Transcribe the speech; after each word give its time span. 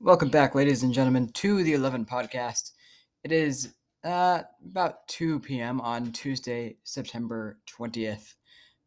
Welcome 0.00 0.28
back, 0.28 0.54
ladies 0.54 0.84
and 0.84 0.94
gentlemen, 0.94 1.30
to 1.32 1.64
the 1.64 1.72
11 1.72 2.04
podcast. 2.04 2.70
It 3.24 3.32
is 3.32 3.74
uh, 4.04 4.42
about 4.64 5.08
2 5.08 5.40
p.m. 5.40 5.80
on 5.80 6.12
Tuesday, 6.12 6.76
September 6.84 7.58
20th 7.66 8.34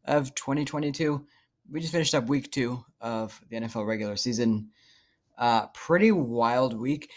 of 0.05 0.34
2022. 0.36 1.26
We 1.70 1.82
just 1.82 1.92
finished 1.92 2.16
up 2.16 2.28
week 2.28 2.50
two 2.50 2.86
of 3.02 3.38
the 3.50 3.58
NFL 3.58 3.86
regular 3.86 4.16
season. 4.16 4.70
Uh, 5.38 5.68
pretty 5.74 6.14
wild 6.14 6.79
week. 6.79 7.12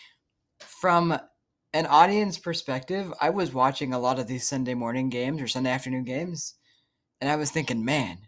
From 0.59 1.17
an 1.73 1.87
audience 1.87 2.37
perspective, 2.37 3.15
I 3.21 3.31
was 3.31 3.55
watching 3.55 3.95
a 3.95 4.01
lot 4.01 4.19
of 4.19 4.27
these 4.27 4.45
Sunday 4.45 4.75
morning 4.75 5.09
games 5.09 5.41
or 5.41 5.47
Sunday 5.47 5.71
afternoon 5.71 6.03
games, 6.03 6.55
and 7.21 7.31
I 7.31 7.37
was 7.37 7.53
thinking, 7.53 7.85
man, 7.85 8.19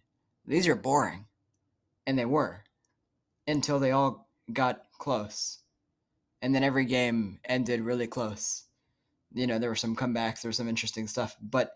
these 0.46 0.69
are 0.69 0.77
boring. 0.77 1.27
And 2.07 2.17
they 2.17 2.25
were 2.25 2.62
until 3.48 3.80
they 3.80 3.91
all 3.91 4.29
got 4.53 4.86
close. 4.99 5.59
And 6.43 6.55
then 6.55 6.62
every 6.62 6.84
game 6.84 7.41
ended 7.45 7.80
really 7.80 8.07
close. 8.07 8.65
You 9.33 9.47
know, 9.47 9.59
there 9.59 9.70
were 9.70 9.75
some 9.75 9.97
comebacks, 9.97 10.43
there 10.43 10.48
was 10.48 10.57
some 10.57 10.69
interesting 10.69 11.09
stuff, 11.09 11.37
but 11.41 11.73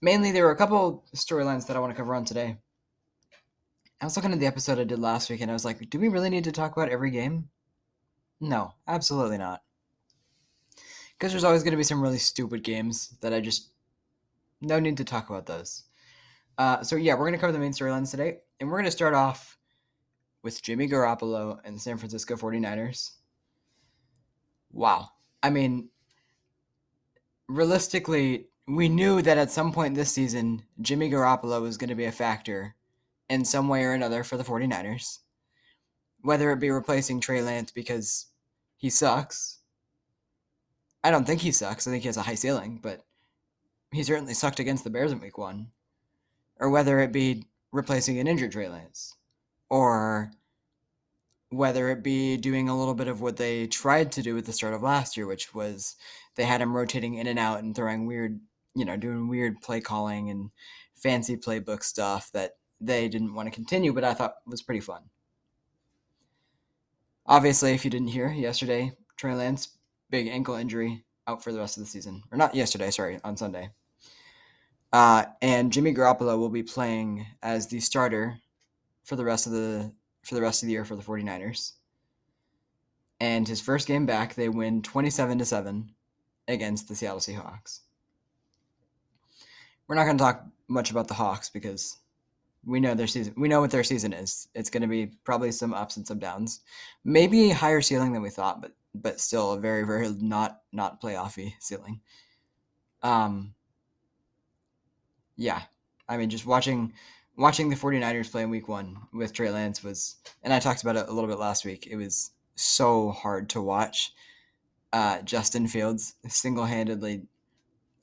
mainly 0.00 0.32
there 0.32 0.44
were 0.44 0.52
a 0.52 0.56
couple 0.56 1.04
storylines 1.14 1.66
that 1.66 1.76
I 1.76 1.80
want 1.80 1.92
to 1.92 1.96
cover 1.96 2.14
on 2.14 2.24
today. 2.24 2.56
I 4.00 4.04
was 4.04 4.16
looking 4.16 4.32
at 4.32 4.40
the 4.40 4.46
episode 4.46 4.78
I 4.78 4.84
did 4.84 4.98
last 4.98 5.30
week 5.30 5.40
and 5.40 5.50
I 5.50 5.54
was 5.54 5.64
like, 5.64 5.88
do 5.90 5.98
we 5.98 6.08
really 6.08 6.30
need 6.30 6.44
to 6.44 6.52
talk 6.52 6.76
about 6.76 6.88
every 6.88 7.10
game? 7.10 7.48
No, 8.40 8.74
absolutely 8.88 9.38
not. 9.38 9.62
Because 11.16 11.32
there's 11.32 11.44
always 11.44 11.62
going 11.62 11.72
to 11.72 11.76
be 11.76 11.84
some 11.84 12.02
really 12.02 12.18
stupid 12.18 12.64
games 12.64 13.14
that 13.20 13.32
I 13.32 13.40
just 13.40 13.70
no 14.60 14.80
need 14.80 14.96
to 14.96 15.04
talk 15.04 15.30
about 15.30 15.46
those. 15.46 15.84
Uh, 16.58 16.82
so 16.82 16.96
yeah, 16.96 17.14
we're 17.14 17.26
going 17.26 17.34
to 17.34 17.38
cover 17.38 17.52
the 17.52 17.58
main 17.58 17.72
storylines 17.72 18.10
today, 18.10 18.38
and 18.60 18.68
we're 18.68 18.78
going 18.78 18.84
to 18.84 18.90
start 18.90 19.14
off 19.14 19.58
with 20.42 20.62
Jimmy 20.62 20.88
Garoppolo 20.88 21.58
and 21.64 21.76
the 21.76 21.80
San 21.80 21.98
Francisco 21.98 22.36
49ers. 22.36 23.12
Wow. 24.72 25.10
I 25.42 25.50
mean, 25.50 25.88
realistically, 27.48 28.46
we 28.66 28.88
knew 28.88 29.22
that 29.22 29.38
at 29.38 29.50
some 29.50 29.72
point 29.72 29.94
this 29.94 30.12
season, 30.12 30.62
Jimmy 30.80 31.10
Garoppolo 31.10 31.60
was 31.60 31.76
going 31.76 31.90
to 31.90 31.94
be 31.94 32.06
a 32.06 32.12
factor 32.12 32.74
in 33.28 33.44
some 33.44 33.68
way 33.68 33.84
or 33.84 33.92
another 33.92 34.24
for 34.24 34.36
the 34.36 34.44
49ers. 34.44 35.18
Whether 36.22 36.50
it 36.52 36.60
be 36.60 36.70
replacing 36.70 37.20
Trey 37.20 37.42
Lance 37.42 37.72
because 37.72 38.26
he 38.76 38.90
sucks. 38.90 39.58
I 41.02 41.10
don't 41.10 41.26
think 41.26 41.40
he 41.40 41.50
sucks. 41.50 41.86
I 41.86 41.90
think 41.90 42.02
he 42.02 42.08
has 42.08 42.16
a 42.16 42.22
high 42.22 42.36
ceiling, 42.36 42.78
but 42.80 43.04
he 43.90 44.04
certainly 44.04 44.34
sucked 44.34 44.60
against 44.60 44.84
the 44.84 44.90
Bears 44.90 45.12
in 45.12 45.20
week 45.20 45.38
one. 45.38 45.68
Or 46.60 46.70
whether 46.70 47.00
it 47.00 47.12
be 47.12 47.44
replacing 47.72 48.18
an 48.18 48.28
injured 48.28 48.52
Trey 48.52 48.68
Lance. 48.68 49.16
Or 49.72 50.32
whether 51.48 51.88
it 51.88 52.02
be 52.02 52.36
doing 52.36 52.68
a 52.68 52.78
little 52.78 52.92
bit 52.92 53.08
of 53.08 53.22
what 53.22 53.38
they 53.38 53.66
tried 53.66 54.12
to 54.12 54.22
do 54.22 54.36
at 54.36 54.44
the 54.44 54.52
start 54.52 54.74
of 54.74 54.82
last 54.82 55.16
year, 55.16 55.26
which 55.26 55.54
was 55.54 55.96
they 56.36 56.44
had 56.44 56.60
him 56.60 56.76
rotating 56.76 57.14
in 57.14 57.26
and 57.26 57.38
out 57.38 57.62
and 57.62 57.74
throwing 57.74 58.04
weird, 58.04 58.38
you 58.74 58.84
know, 58.84 58.98
doing 58.98 59.28
weird 59.28 59.62
play 59.62 59.80
calling 59.80 60.28
and 60.28 60.50
fancy 60.94 61.38
playbook 61.38 61.82
stuff 61.82 62.30
that 62.32 62.56
they 62.82 63.08
didn't 63.08 63.32
want 63.32 63.46
to 63.46 63.54
continue, 63.54 63.94
but 63.94 64.04
I 64.04 64.12
thought 64.12 64.34
was 64.46 64.60
pretty 64.60 64.80
fun. 64.80 65.04
Obviously, 67.24 67.72
if 67.72 67.82
you 67.82 67.90
didn't 67.90 68.08
hear 68.08 68.28
yesterday, 68.28 68.92
Trey 69.16 69.34
Lance, 69.34 69.78
big 70.10 70.26
ankle 70.26 70.56
injury, 70.56 71.02
out 71.26 71.42
for 71.42 71.50
the 71.50 71.60
rest 71.60 71.78
of 71.78 71.84
the 71.84 71.88
season. 71.88 72.24
Or 72.30 72.36
not 72.36 72.54
yesterday, 72.54 72.90
sorry, 72.90 73.20
on 73.24 73.38
Sunday. 73.38 73.70
Uh, 74.92 75.24
and 75.40 75.72
Jimmy 75.72 75.94
Garoppolo 75.94 76.38
will 76.38 76.50
be 76.50 76.62
playing 76.62 77.24
as 77.42 77.68
the 77.68 77.80
starter 77.80 78.36
for 79.04 79.16
the 79.16 79.24
rest 79.24 79.46
of 79.46 79.52
the 79.52 79.92
for 80.22 80.34
the 80.34 80.42
rest 80.42 80.62
of 80.62 80.66
the 80.66 80.72
year 80.72 80.84
for 80.84 80.96
the 80.96 81.02
49ers. 81.02 81.72
And 83.20 83.46
his 83.46 83.60
first 83.60 83.86
game 83.86 84.06
back, 84.06 84.34
they 84.34 84.48
win 84.48 84.82
27 84.82 85.38
to 85.38 85.44
7 85.44 85.90
against 86.48 86.88
the 86.88 86.94
Seattle 86.94 87.18
Seahawks. 87.18 87.80
We're 89.86 89.96
not 89.96 90.04
going 90.04 90.18
to 90.18 90.24
talk 90.24 90.44
much 90.68 90.90
about 90.90 91.08
the 91.08 91.14
Hawks 91.14 91.50
because 91.50 91.98
we 92.64 92.80
know 92.80 92.94
their 92.94 93.06
season. 93.06 93.34
We 93.36 93.48
know 93.48 93.60
what 93.60 93.70
their 93.70 93.84
season 93.84 94.12
is. 94.12 94.48
It's 94.54 94.70
going 94.70 94.82
to 94.82 94.88
be 94.88 95.06
probably 95.24 95.52
some 95.52 95.74
ups 95.74 95.96
and 95.96 96.06
some 96.06 96.18
downs. 96.18 96.60
Maybe 97.04 97.50
a 97.50 97.54
higher 97.54 97.80
ceiling 97.80 98.12
than 98.12 98.22
we 98.22 98.30
thought, 98.30 98.60
but 98.60 98.72
but 98.94 99.20
still 99.20 99.52
a 99.52 99.58
very 99.58 99.84
very 99.84 100.14
not 100.20 100.60
not 100.72 101.00
playoffy 101.00 101.54
ceiling. 101.60 102.00
Um 103.02 103.54
yeah. 105.36 105.62
I 106.08 106.16
mean 106.16 106.30
just 106.30 106.46
watching 106.46 106.92
watching 107.36 107.68
the 107.68 107.76
49ers 107.76 108.30
play 108.30 108.42
in 108.42 108.50
week 108.50 108.68
one 108.68 108.96
with 109.12 109.32
Trey 109.32 109.50
Lance 109.50 109.82
was, 109.82 110.16
and 110.42 110.52
I 110.52 110.58
talked 110.58 110.82
about 110.82 110.96
it 110.96 111.08
a 111.08 111.12
little 111.12 111.28
bit 111.28 111.38
last 111.38 111.64
week, 111.64 111.86
it 111.90 111.96
was 111.96 112.30
so 112.54 113.10
hard 113.10 113.48
to 113.50 113.62
watch. 113.62 114.12
Uh, 114.92 115.22
Justin 115.22 115.66
Fields 115.66 116.14
single 116.28 116.66
handedly, 116.66 117.22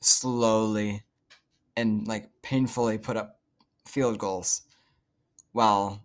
slowly, 0.02 1.04
and 1.78 2.08
like 2.08 2.30
painfully 2.42 2.98
put 2.98 3.16
up 3.16 3.40
field 3.86 4.18
goals 4.18 4.64
while 5.52 6.04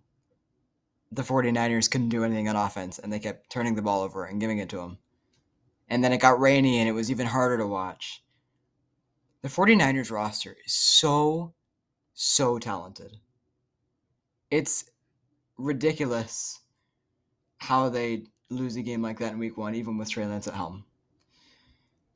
the 1.11 1.23
49ers 1.23 1.89
couldn't 1.89 2.09
do 2.09 2.23
anything 2.23 2.47
on 2.47 2.55
offense 2.55 2.99
and 2.99 3.11
they 3.11 3.19
kept 3.19 3.49
turning 3.49 3.75
the 3.75 3.81
ball 3.81 4.01
over 4.01 4.25
and 4.25 4.39
giving 4.39 4.59
it 4.59 4.69
to 4.69 4.79
him. 4.79 4.97
And 5.87 6.03
then 6.03 6.13
it 6.13 6.19
got 6.19 6.39
rainy 6.39 6.79
and 6.79 6.89
it 6.89 6.93
was 6.93 7.09
even 7.09 7.27
harder 7.27 7.57
to 7.57 7.67
watch. 7.67 8.23
The 9.41 9.49
49ers 9.49 10.11
roster 10.11 10.55
is 10.65 10.73
so 10.73 11.53
so 12.15 12.57
talented. 12.57 13.17
It's 14.49 14.85
ridiculous 15.57 16.59
how 17.57 17.89
they 17.89 18.23
lose 18.49 18.75
a 18.77 18.81
game 18.81 19.01
like 19.01 19.19
that 19.19 19.33
in 19.33 19.39
week 19.39 19.57
one, 19.57 19.75
even 19.75 19.97
with 19.97 20.09
Trey 20.09 20.25
Lance 20.25 20.47
at 20.47 20.53
helm. 20.53 20.85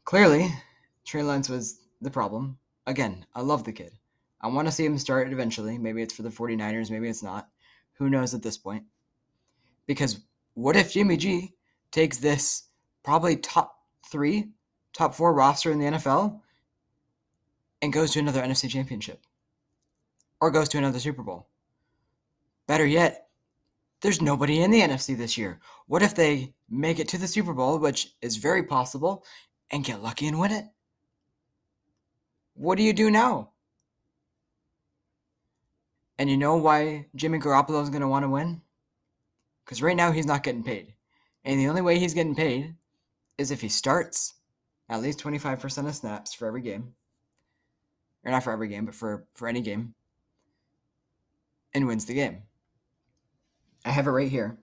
Clearly, 0.06 0.48
Trey 1.06 1.22
Lance 1.22 1.50
was 1.50 1.82
the 2.02 2.10
problem. 2.10 2.58
Again, 2.88 3.26
I 3.36 3.42
love 3.42 3.64
the 3.64 3.74
kid. 3.74 3.92
I 4.42 4.48
want 4.48 4.68
to 4.68 4.72
see 4.72 4.86
him 4.86 4.98
start 4.98 5.32
eventually. 5.32 5.78
Maybe 5.78 6.02
it's 6.02 6.14
for 6.14 6.24
the 6.24 6.30
49ers, 6.30 6.90
maybe 6.90 7.10
it's 7.10 7.24
not. 7.24 7.50
Who 7.94 8.10
knows 8.10 8.34
at 8.34 8.42
this 8.42 8.58
point? 8.58 8.84
Because 9.86 10.22
what 10.54 10.78
if 10.78 10.94
Jimmy 10.94 11.18
G 11.18 11.54
takes 11.92 12.18
this 12.18 12.70
probably 13.04 13.36
top 13.36 13.76
three, 14.10 14.50
top 14.94 15.14
four 15.14 15.34
roster 15.34 15.72
in 15.72 15.80
the 15.80 15.86
NFL 15.86 16.40
and 17.82 17.92
goes 17.92 18.12
to 18.12 18.20
another 18.20 18.42
NFC 18.42 18.70
championship? 18.70 19.26
Or 20.42 20.52
goes 20.52 20.70
to 20.70 20.78
another 20.78 21.00
Super 21.00 21.24
Bowl. 21.24 21.48
Better 22.68 22.86
yet, 22.86 23.30
there's 24.02 24.22
nobody 24.22 24.62
in 24.62 24.72
the 24.72 24.82
NFC 24.82 25.18
this 25.18 25.38
year. 25.38 25.60
What 25.88 26.04
if 26.04 26.16
they 26.16 26.54
make 26.70 27.00
it 27.00 27.08
to 27.10 27.18
the 27.18 27.28
Super 27.28 27.54
Bowl, 27.54 27.80
which 27.80 28.16
is 28.22 28.38
very 28.38 28.64
possible, 28.64 29.26
and 29.72 29.84
get 29.84 30.02
lucky 30.02 30.28
and 30.28 30.40
win 30.40 30.52
it? 30.52 30.66
What 32.54 32.78
do 32.78 32.84
you 32.84 32.94
do 32.94 33.12
now? 33.12 33.52
And 36.18 36.30
you 36.30 36.38
know 36.38 36.58
why 36.58 37.08
Jimmy 37.16 37.40
Garoppolo 37.40 37.82
is 37.82 37.90
going 37.90 38.02
to 38.02 38.08
want 38.08 38.24
to 38.24 38.30
win? 38.30 38.62
Because 39.64 39.82
right 39.82 39.96
now 39.96 40.12
he's 40.12 40.26
not 40.26 40.44
getting 40.44 40.64
paid. 40.64 40.94
And 41.46 41.60
the 41.60 41.68
only 41.68 41.82
way 41.82 41.98
he's 41.98 42.14
getting 42.14 42.36
paid 42.36 42.76
is 43.38 43.52
if 43.52 43.62
he 43.62 43.70
starts 43.70 44.34
at 44.90 45.02
least 45.02 45.20
25% 45.20 45.88
of 45.88 45.96
snaps 45.96 46.34
for 46.34 46.48
every 46.48 46.62
game. 46.62 46.94
Or 48.26 48.32
not 48.32 48.44
for 48.44 48.52
every 48.52 48.68
game, 48.68 48.86
but 48.86 48.96
for, 48.96 49.26
for 49.34 49.48
any 49.48 49.62
game 49.62 49.94
and 51.74 51.88
wins 51.88 52.06
the 52.06 52.14
game. 52.14 52.44
I 53.86 53.92
have 53.92 54.08
it 54.08 54.12
right 54.12 54.30
here. 54.30 54.58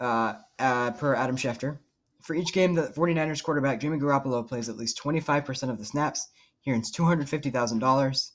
Uh, 0.00 0.34
uh, 0.58 0.92
per 0.92 1.14
Adam 1.14 1.36
Schefter. 1.36 1.78
For 2.22 2.34
each 2.34 2.52
game, 2.52 2.74
the 2.74 2.88
49ers 2.88 3.42
quarterback 3.42 3.80
Jimmy 3.80 3.98
Garoppolo 3.98 4.46
plays 4.46 4.68
at 4.68 4.76
least 4.76 5.00
25% 5.02 5.70
of 5.70 5.78
the 5.78 5.84
snaps. 5.84 6.28
He 6.60 6.72
earns 6.72 6.92
$250,000. 6.92 8.30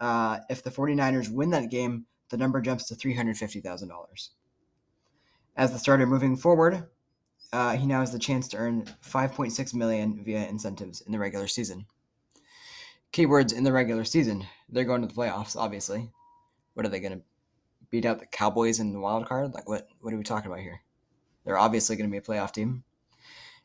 Uh, 0.00 0.38
if 0.48 0.62
the 0.62 0.70
49ers 0.70 1.30
win 1.30 1.50
that 1.50 1.70
game, 1.70 2.06
the 2.30 2.36
number 2.36 2.60
jumps 2.60 2.86
to 2.86 2.94
$350,000. 2.94 4.28
As 5.56 5.72
the 5.72 5.78
starter 5.78 6.06
moving 6.06 6.36
forward, 6.36 6.86
uh, 7.52 7.76
he 7.76 7.86
now 7.86 8.00
has 8.00 8.12
the 8.12 8.18
chance 8.18 8.46
to 8.48 8.56
earn 8.56 8.84
5.6 9.04 9.74
million 9.74 10.22
via 10.24 10.46
incentives 10.46 11.00
in 11.00 11.12
the 11.12 11.18
regular 11.18 11.48
season. 11.48 11.84
Keywords 13.12 13.52
in 13.52 13.64
the 13.64 13.72
regular 13.72 14.04
season: 14.04 14.46
they're 14.68 14.84
going 14.84 15.02
to 15.02 15.08
the 15.08 15.14
playoffs, 15.14 15.56
obviously 15.56 16.12
what 16.80 16.86
are 16.86 16.88
they 16.88 17.00
going 17.00 17.12
to 17.12 17.24
beat 17.90 18.06
out 18.06 18.20
the 18.20 18.24
Cowboys 18.24 18.80
in 18.80 18.94
the 18.94 19.00
wild 19.00 19.26
card? 19.26 19.52
Like 19.52 19.68
what? 19.68 19.86
What 20.00 20.14
are 20.14 20.16
we 20.16 20.22
talking 20.22 20.50
about 20.50 20.62
here? 20.62 20.80
They're 21.44 21.58
obviously 21.58 21.94
going 21.94 22.08
to 22.08 22.10
be 22.10 22.16
a 22.16 22.22
playoff 22.22 22.54
team, 22.54 22.84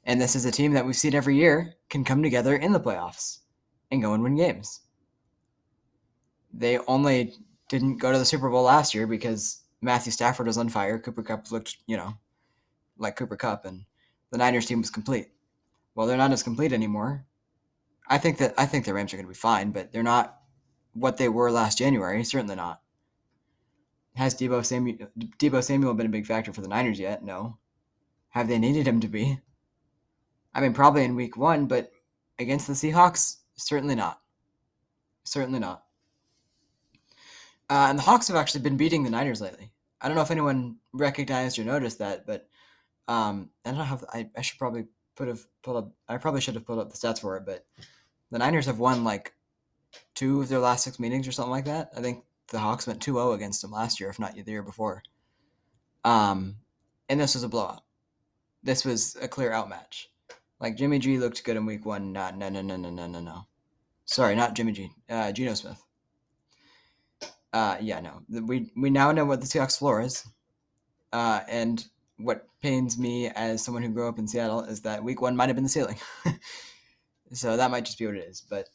and 0.03 0.19
this 0.19 0.35
is 0.35 0.43
a 0.43 0.51
team 0.51 0.73
that 0.73 0.85
we've 0.85 0.97
seen 0.97 1.15
every 1.15 1.37
year 1.37 1.75
can 1.89 2.03
come 2.03 2.21
together 2.21 2.57
in 2.57 2.73
the 2.73 2.79
playoffs 2.79 3.37
and 3.89 4.01
go 4.01 4.13
and 4.13 4.21
win 4.21 4.35
games. 4.35 4.81
They 6.53 6.77
only 6.79 7.35
didn't 7.69 7.99
go 7.99 8.11
to 8.11 8.17
the 8.17 8.25
Super 8.25 8.49
Bowl 8.49 8.63
last 8.63 8.93
year 8.93 9.07
because 9.07 9.61
Matthew 9.79 10.11
Stafford 10.11 10.47
was 10.47 10.57
on 10.57 10.67
fire. 10.67 10.99
Cooper 10.99 11.23
Kupp 11.23 11.49
looked, 11.53 11.77
you 11.87 11.95
know, 11.95 12.15
like 12.97 13.15
Cooper 13.15 13.37
Kupp, 13.37 13.63
and 13.63 13.85
the 14.31 14.37
Niners 14.37 14.65
team 14.65 14.81
was 14.81 14.89
complete. 14.89 15.29
Well, 15.95 16.05
they're 16.05 16.17
not 16.17 16.33
as 16.33 16.43
complete 16.43 16.73
anymore. 16.73 17.25
I 18.09 18.17
think 18.17 18.39
that 18.39 18.55
I 18.57 18.65
think 18.65 18.83
the 18.83 18.93
Rams 18.93 19.13
are 19.13 19.15
going 19.15 19.25
to 19.25 19.31
be 19.31 19.35
fine, 19.35 19.71
but 19.71 19.93
they're 19.93 20.03
not 20.03 20.37
what 20.91 21.15
they 21.15 21.29
were 21.29 21.49
last 21.49 21.77
January. 21.77 22.21
Certainly 22.25 22.57
not. 22.57 22.81
Has 24.15 24.35
Deebo 24.35 24.65
Samuel, 24.65 25.09
Deebo 25.17 25.63
Samuel 25.63 25.93
been 25.93 26.05
a 26.05 26.09
big 26.09 26.25
factor 26.25 26.53
for 26.53 26.61
the 26.61 26.67
Niners 26.67 26.99
yet? 26.99 27.23
No. 27.23 27.57
Have 28.29 28.47
they 28.47 28.59
needed 28.59 28.87
him 28.87 28.99
to 29.01 29.07
be? 29.07 29.39
I 30.53 30.61
mean, 30.61 30.73
probably 30.73 31.03
in 31.03 31.15
week 31.15 31.35
one, 31.35 31.67
but 31.67 31.91
against 32.39 32.67
the 32.67 32.73
Seahawks, 32.73 33.37
certainly 33.55 33.95
not. 33.95 34.21
Certainly 35.25 35.59
not. 35.59 35.83
Uh, 37.69 37.87
and 37.89 37.97
the 37.97 38.03
Hawks 38.03 38.27
have 38.27 38.37
actually 38.37 38.61
been 38.61 38.77
beating 38.77 39.03
the 39.03 39.09
Niners 39.09 39.41
lately. 39.41 39.71
I 39.99 40.07
don't 40.07 40.15
know 40.15 40.21
if 40.21 40.31
anyone 40.31 40.77
recognized 40.93 41.57
or 41.57 41.63
noticed 41.63 41.99
that, 41.99 42.25
but 42.25 42.47
um, 43.07 43.49
I 43.65 43.71
don't 43.71 43.79
have. 43.79 44.05
I, 44.13 44.29
I 44.37 44.41
should 44.41 44.59
probably 44.59 44.85
put 45.15 45.27
have 45.27 45.45
pulled 45.63 45.77
up. 45.77 45.91
I 46.07 46.17
probably 46.17 46.41
should 46.41 46.55
have 46.55 46.65
pulled 46.65 46.79
up 46.79 46.91
the 46.91 46.97
stats 46.97 47.19
for 47.19 47.37
it, 47.37 47.45
but 47.45 47.65
the 48.31 48.39
Niners 48.39 48.67
have 48.67 48.79
won 48.79 49.03
like 49.03 49.33
two 50.13 50.41
of 50.41 50.49
their 50.49 50.59
last 50.59 50.83
six 50.83 50.99
meetings 50.99 51.27
or 51.27 51.31
something 51.31 51.51
like 51.51 51.65
that. 51.65 51.89
I 51.97 52.01
think 52.01 52.23
the 52.49 52.59
Hawks 52.59 52.87
went 52.87 53.05
2-0 53.05 53.33
against 53.35 53.61
them 53.61 53.71
last 53.71 53.99
year, 53.99 54.09
if 54.09 54.19
not 54.19 54.35
the 54.35 54.51
year 54.51 54.63
before. 54.63 55.03
Um, 56.03 56.57
and 57.09 57.19
this 57.19 57.33
was 57.33 57.43
a 57.43 57.49
blowout. 57.49 57.81
This 58.63 58.85
was 58.85 59.15
a 59.21 59.27
clear 59.27 59.51
outmatch. 59.51 60.09
Like 60.59 60.77
Jimmy 60.77 60.99
G 60.99 61.17
looked 61.17 61.43
good 61.43 61.57
in 61.57 61.65
week 61.65 61.85
one. 61.85 62.13
No, 62.13 62.31
no, 62.31 62.49
no, 62.49 62.61
no, 62.61 62.75
no, 62.77 62.89
no, 62.89 63.07
no, 63.07 63.19
no. 63.19 63.47
Sorry, 64.05 64.35
not 64.35 64.53
Jimmy 64.53 64.71
G. 64.71 64.91
Uh, 65.09 65.31
Geno 65.31 65.53
Smith. 65.53 65.81
Uh, 67.51 67.77
yeah, 67.81 67.99
no. 67.99 68.21
We 68.29 68.71
we 68.75 68.89
now 68.89 69.11
know 69.11 69.25
what 69.25 69.41
the 69.41 69.47
Seahawks 69.47 69.77
floor 69.77 70.01
is. 70.01 70.25
Uh, 71.11 71.41
and 71.47 71.85
what 72.17 72.47
pains 72.61 72.97
me 72.97 73.29
as 73.29 73.63
someone 73.63 73.83
who 73.83 73.89
grew 73.89 74.07
up 74.07 74.19
in 74.19 74.27
Seattle 74.27 74.61
is 74.61 74.81
that 74.81 75.03
week 75.03 75.21
one 75.21 75.35
might 75.35 75.49
have 75.49 75.55
been 75.55 75.63
the 75.63 75.69
ceiling. 75.69 75.97
so 77.33 77.57
that 77.57 77.71
might 77.71 77.85
just 77.85 77.97
be 77.97 78.05
what 78.05 78.15
it 78.15 78.25
is. 78.25 78.41
But 78.49 78.69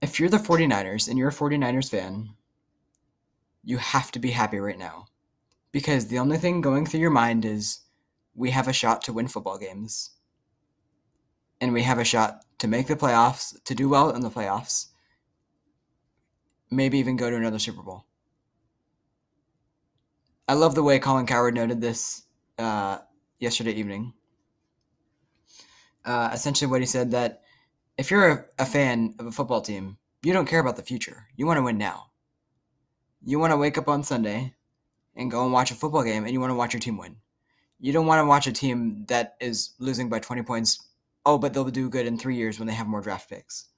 if 0.00 0.18
you're 0.18 0.28
the 0.28 0.38
49ers 0.38 1.08
and 1.08 1.18
you're 1.18 1.28
a 1.28 1.32
49ers 1.32 1.90
fan, 1.90 2.30
you 3.62 3.76
have 3.76 4.10
to 4.12 4.18
be 4.18 4.30
happy 4.30 4.58
right 4.58 4.78
now. 4.78 5.06
Because 5.72 6.06
the 6.06 6.18
only 6.18 6.38
thing 6.38 6.60
going 6.60 6.86
through 6.86 7.00
your 7.00 7.10
mind 7.10 7.44
is 7.44 7.80
we 8.34 8.50
have 8.50 8.66
a 8.66 8.72
shot 8.72 9.02
to 9.02 9.12
win 9.12 9.28
football 9.28 9.58
games. 9.58 10.10
And 11.60 11.72
we 11.72 11.82
have 11.82 11.98
a 11.98 12.04
shot 12.04 12.44
to 12.58 12.68
make 12.68 12.86
the 12.86 12.96
playoffs, 12.96 13.62
to 13.64 13.74
do 13.74 13.88
well 13.88 14.10
in 14.10 14.22
the 14.22 14.30
playoffs, 14.30 14.86
maybe 16.70 16.98
even 16.98 17.16
go 17.16 17.28
to 17.28 17.36
another 17.36 17.58
Super 17.58 17.82
Bowl. 17.82 18.06
I 20.48 20.54
love 20.54 20.74
the 20.74 20.82
way 20.82 20.98
Colin 20.98 21.26
Cowherd 21.26 21.54
noted 21.54 21.80
this 21.80 22.22
uh, 22.58 22.98
yesterday 23.38 23.72
evening. 23.72 24.14
Uh, 26.04 26.30
essentially, 26.32 26.70
what 26.70 26.80
he 26.80 26.86
said 26.86 27.10
that 27.10 27.42
if 28.00 28.10
you're 28.10 28.30
a, 28.30 28.44
a 28.62 28.66
fan 28.66 29.14
of 29.18 29.26
a 29.26 29.32
football 29.32 29.60
team, 29.60 29.98
you 30.22 30.32
don't 30.32 30.48
care 30.48 30.60
about 30.60 30.76
the 30.76 30.82
future. 30.82 31.26
You 31.36 31.46
want 31.46 31.58
to 31.58 31.62
win 31.62 31.78
now. 31.78 32.06
You 33.22 33.38
want 33.38 33.52
to 33.52 33.56
wake 33.56 33.78
up 33.78 33.88
on 33.88 34.02
Sunday 34.02 34.54
and 35.14 35.30
go 35.30 35.44
and 35.44 35.52
watch 35.52 35.70
a 35.70 35.74
football 35.74 36.02
game, 36.02 36.24
and 36.24 36.32
you 36.32 36.40
want 36.40 36.50
to 36.50 36.56
watch 36.56 36.72
your 36.72 36.80
team 36.80 36.96
win. 36.96 37.16
You 37.78 37.92
don't 37.92 38.06
want 38.06 38.20
to 38.20 38.26
watch 38.26 38.46
a 38.46 38.52
team 38.52 39.04
that 39.08 39.34
is 39.40 39.74
losing 39.78 40.08
by 40.08 40.18
20 40.18 40.42
points. 40.42 40.88
Oh, 41.24 41.38
but 41.38 41.52
they'll 41.52 41.64
do 41.64 41.90
good 41.90 42.06
in 42.06 42.18
three 42.18 42.36
years 42.36 42.58
when 42.58 42.66
they 42.66 42.74
have 42.74 42.86
more 42.86 43.02
draft 43.02 43.28
picks 43.28 43.70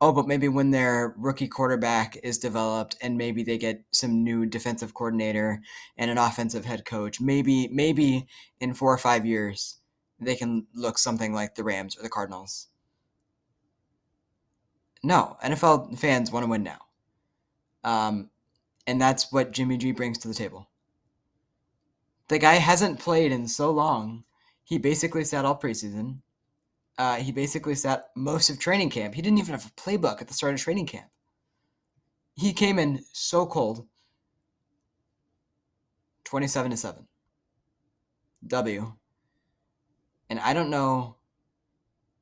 oh, 0.00 0.12
but 0.12 0.26
maybe 0.26 0.48
when 0.48 0.70
their 0.70 1.14
rookie 1.16 1.48
quarterback 1.48 2.18
is 2.22 2.38
developed 2.38 2.96
and 3.00 3.16
maybe 3.16 3.42
they 3.42 3.58
get 3.58 3.82
some 3.92 4.22
new 4.22 4.46
defensive 4.46 4.94
coordinator 4.94 5.60
and 5.96 6.10
an 6.10 6.18
offensive 6.18 6.64
head 6.64 6.84
coach, 6.84 7.20
maybe 7.20 7.68
maybe 7.68 8.26
in 8.60 8.74
four 8.74 8.92
or 8.92 8.98
five 8.98 9.24
years 9.24 9.78
they 10.20 10.34
can 10.36 10.66
look 10.74 10.98
something 10.98 11.32
like 11.34 11.54
the 11.54 11.64
Rams 11.64 11.96
or 11.98 12.02
the 12.02 12.08
Cardinals. 12.08 12.68
No, 15.06 15.36
NFL 15.44 15.98
fans 15.98 16.30
want 16.30 16.44
to 16.44 16.50
win 16.50 16.62
now. 16.62 16.80
Um, 17.84 18.30
and 18.86 19.00
that's 19.00 19.32
what 19.32 19.52
Jimmy 19.52 19.76
G 19.76 19.92
brings 19.92 20.18
to 20.18 20.28
the 20.28 20.34
table. 20.34 20.68
The 22.28 22.38
guy 22.38 22.54
hasn't 22.54 22.98
played 22.98 23.32
in 23.32 23.46
so 23.46 23.70
long. 23.70 24.24
He 24.64 24.78
basically 24.78 25.24
sat 25.24 25.44
all 25.44 25.58
preseason 25.58 26.18
uh, 26.98 27.16
he 27.16 27.30
basically 27.30 27.74
sat 27.74 28.08
most 28.14 28.48
of 28.48 28.58
training 28.58 28.90
camp. 28.90 29.14
He 29.14 29.22
didn't 29.22 29.38
even 29.38 29.52
have 29.52 29.66
a 29.66 29.80
playbook 29.80 30.20
at 30.20 30.28
the 30.28 30.34
start 30.34 30.54
of 30.54 30.60
training 30.60 30.86
camp. 30.86 31.08
He 32.34 32.52
came 32.52 32.78
in 32.78 33.04
so 33.12 33.46
cold. 33.46 33.86
27 36.24 36.70
to 36.70 36.76
7. 36.76 37.06
W. 38.46 38.92
And 40.30 40.40
I 40.40 40.52
don't 40.54 40.70
know 40.70 41.16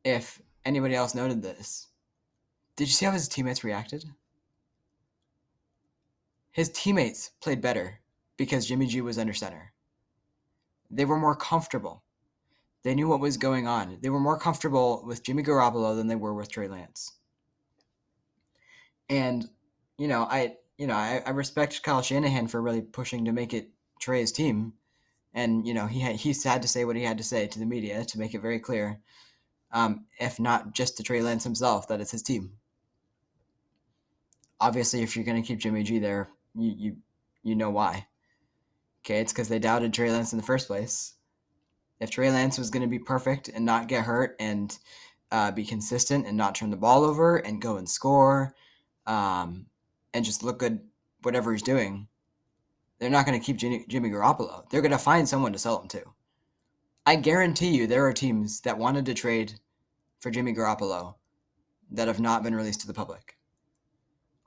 if 0.05 0.43
anybody 0.65 0.95
else 0.95 1.15
noted 1.15 1.43
this. 1.43 1.89
Did 2.77 2.89
you 2.89 2.93
see 2.93 3.07
how 3.07 3.13
his 3.13 3.29
teammates 3.29 3.65
reacted? 3.65 4.05
His 6.51 6.71
teammates 6.71 7.31
played 7.41 7.61
better 7.61 8.01
because 8.37 8.67
Jimmy 8.67 8.87
G 8.87 9.01
was 9.01 9.19
under 9.19 9.33
center. 9.33 9.73
They 10.91 11.05
were 11.05 11.19
more 11.19 11.37
comfortable 11.37 12.05
they 12.85 12.95
knew 12.95 13.09
what 13.09 13.21
was 13.21 13.39
going 13.39 13.67
on. 13.67 13.99
They 14.03 14.11
were 14.11 14.21
more 14.21 14.39
comfortable 14.39 15.03
with 15.07 15.23
Jimmy 15.23 15.43
Garoppolo 15.43 15.97
than 15.97 16.07
they 16.07 16.15
were 16.15 16.35
with 16.35 16.51
Trey 16.51 16.69
Lance. 16.69 17.13
And, 19.09 19.49
you 19.99 20.07
know, 20.07 20.27
I 20.31 20.57
you 20.77 20.87
know, 20.87 20.95
I, 20.95 21.23
I 21.25 21.31
respect 21.31 21.83
Kyle 21.83 22.03
Shanahan 22.03 22.49
for 22.49 22.61
really 22.61 22.83
pushing 22.83 23.25
to 23.25 23.33
make 23.33 23.55
it 23.55 23.71
Trey's 24.01 24.33
team. 24.33 24.75
And, 25.33 25.67
you 25.67 25.73
know, 25.73 25.87
he 25.87 26.01
had, 26.01 26.17
he's 26.17 26.43
had 26.43 26.63
to 26.63 26.69
say 26.69 26.85
what 26.85 26.97
he 26.97 27.05
had 27.05 27.19
to 27.19 27.25
say 27.25 27.47
to 27.47 27.59
the 27.59 27.67
media 27.67 28.05
to 28.05 28.19
make 28.19 28.35
it 28.35 28.43
very 28.43 28.59
clear, 28.59 29.01
um, 29.73 30.07
if 30.19 30.41
not 30.41 30.75
just 30.75 30.97
to 30.97 31.05
Trey 31.05 31.23
Lance 31.23 31.45
himself, 31.45 31.89
that 31.89 32.01
it's 32.01 32.11
his 32.11 32.23
team. 32.23 32.53
Obviously, 34.65 35.03
if 35.03 35.15
you're 35.15 35.25
going 35.25 35.41
to 35.41 35.47
keep 35.47 35.59
Jimmy 35.59 35.83
G 35.83 35.99
there, 35.99 36.31
you, 36.55 36.75
you, 36.77 36.97
you 37.43 37.55
know 37.55 37.71
why. 37.71 38.07
Okay, 39.05 39.21
it's 39.21 39.33
because 39.33 39.49
they 39.49 39.59
doubted 39.59 39.93
Trey 39.93 40.11
Lance 40.11 40.33
in 40.33 40.39
the 40.39 40.45
first 40.45 40.67
place 40.67 41.15
if 42.01 42.11
Trey 42.11 42.31
Lance 42.31 42.59
was 42.59 42.71
going 42.71 42.83
to 42.83 42.89
be 42.89 42.99
perfect 42.99 43.49
and 43.49 43.65
not 43.65 43.89
get 43.89 44.05
hurt 44.05 44.37
and 44.39 44.77
uh, 45.31 45.51
be 45.51 45.65
consistent 45.65 46.27
and 46.27 46.37
not 46.37 46.55
turn 46.55 46.71
the 46.71 46.77
ball 46.77 47.05
over 47.05 47.37
and 47.39 47.63
go 47.63 47.77
and 47.77 47.89
score 47.89 48.55
um, 49.07 49.67
and 50.13 50.25
just 50.25 50.43
look 50.43 50.59
good, 50.59 50.81
whatever 51.23 51.53
he's 51.53 51.63
doing, 51.63 52.09
they're 52.99 53.11
not 53.11 53.27
going 53.27 53.39
to 53.39 53.45
keep 53.45 53.57
Jimmy, 53.57 53.85
Jimmy 53.89 54.11
Garoppolo. 54.11 54.69
They're 54.71 54.83
going 54.83 54.93
to 54.93 54.99
find 54.99 55.29
someone 55.29 55.53
to 55.53 55.59
sell 55.59 55.81
him 55.81 55.89
to. 55.89 56.03
I 57.07 57.17
guarantee 57.17 57.77
you 57.77 57.87
there 57.87 58.07
are 58.07 58.13
teams 58.13 58.61
that 58.61 58.79
wanted 58.79 59.07
to 59.07 59.15
trade 59.15 59.55
for 60.21 60.31
Jimmy 60.31 60.55
Garoppolo 60.55 61.15
that 61.91 62.09
have 62.09 62.21
not 62.21 62.43
been 62.43 62.55
released 62.55 62.81
to 62.81 62.87
the 62.87 62.95
public. 62.95 63.37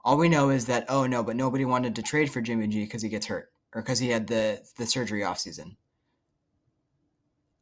All 0.07 0.15
we 0.15 0.29
know 0.29 0.51
is 0.51 0.65
that, 0.67 0.85
oh 0.87 1.05
no, 1.05 1.21
but 1.21 1.35
nobody 1.35 1.65
wanted 1.65 1.93
to 1.97 2.01
trade 2.01 2.31
for 2.31 2.39
Jimmy 2.39 2.65
G 2.67 2.85
because 2.85 3.01
he 3.01 3.09
gets 3.09 3.25
hurt 3.25 3.51
or 3.75 3.81
because 3.81 3.99
he 3.99 4.07
had 4.07 4.25
the, 4.25 4.65
the 4.77 4.85
surgery 4.85 5.25
off 5.25 5.37
season. 5.37 5.75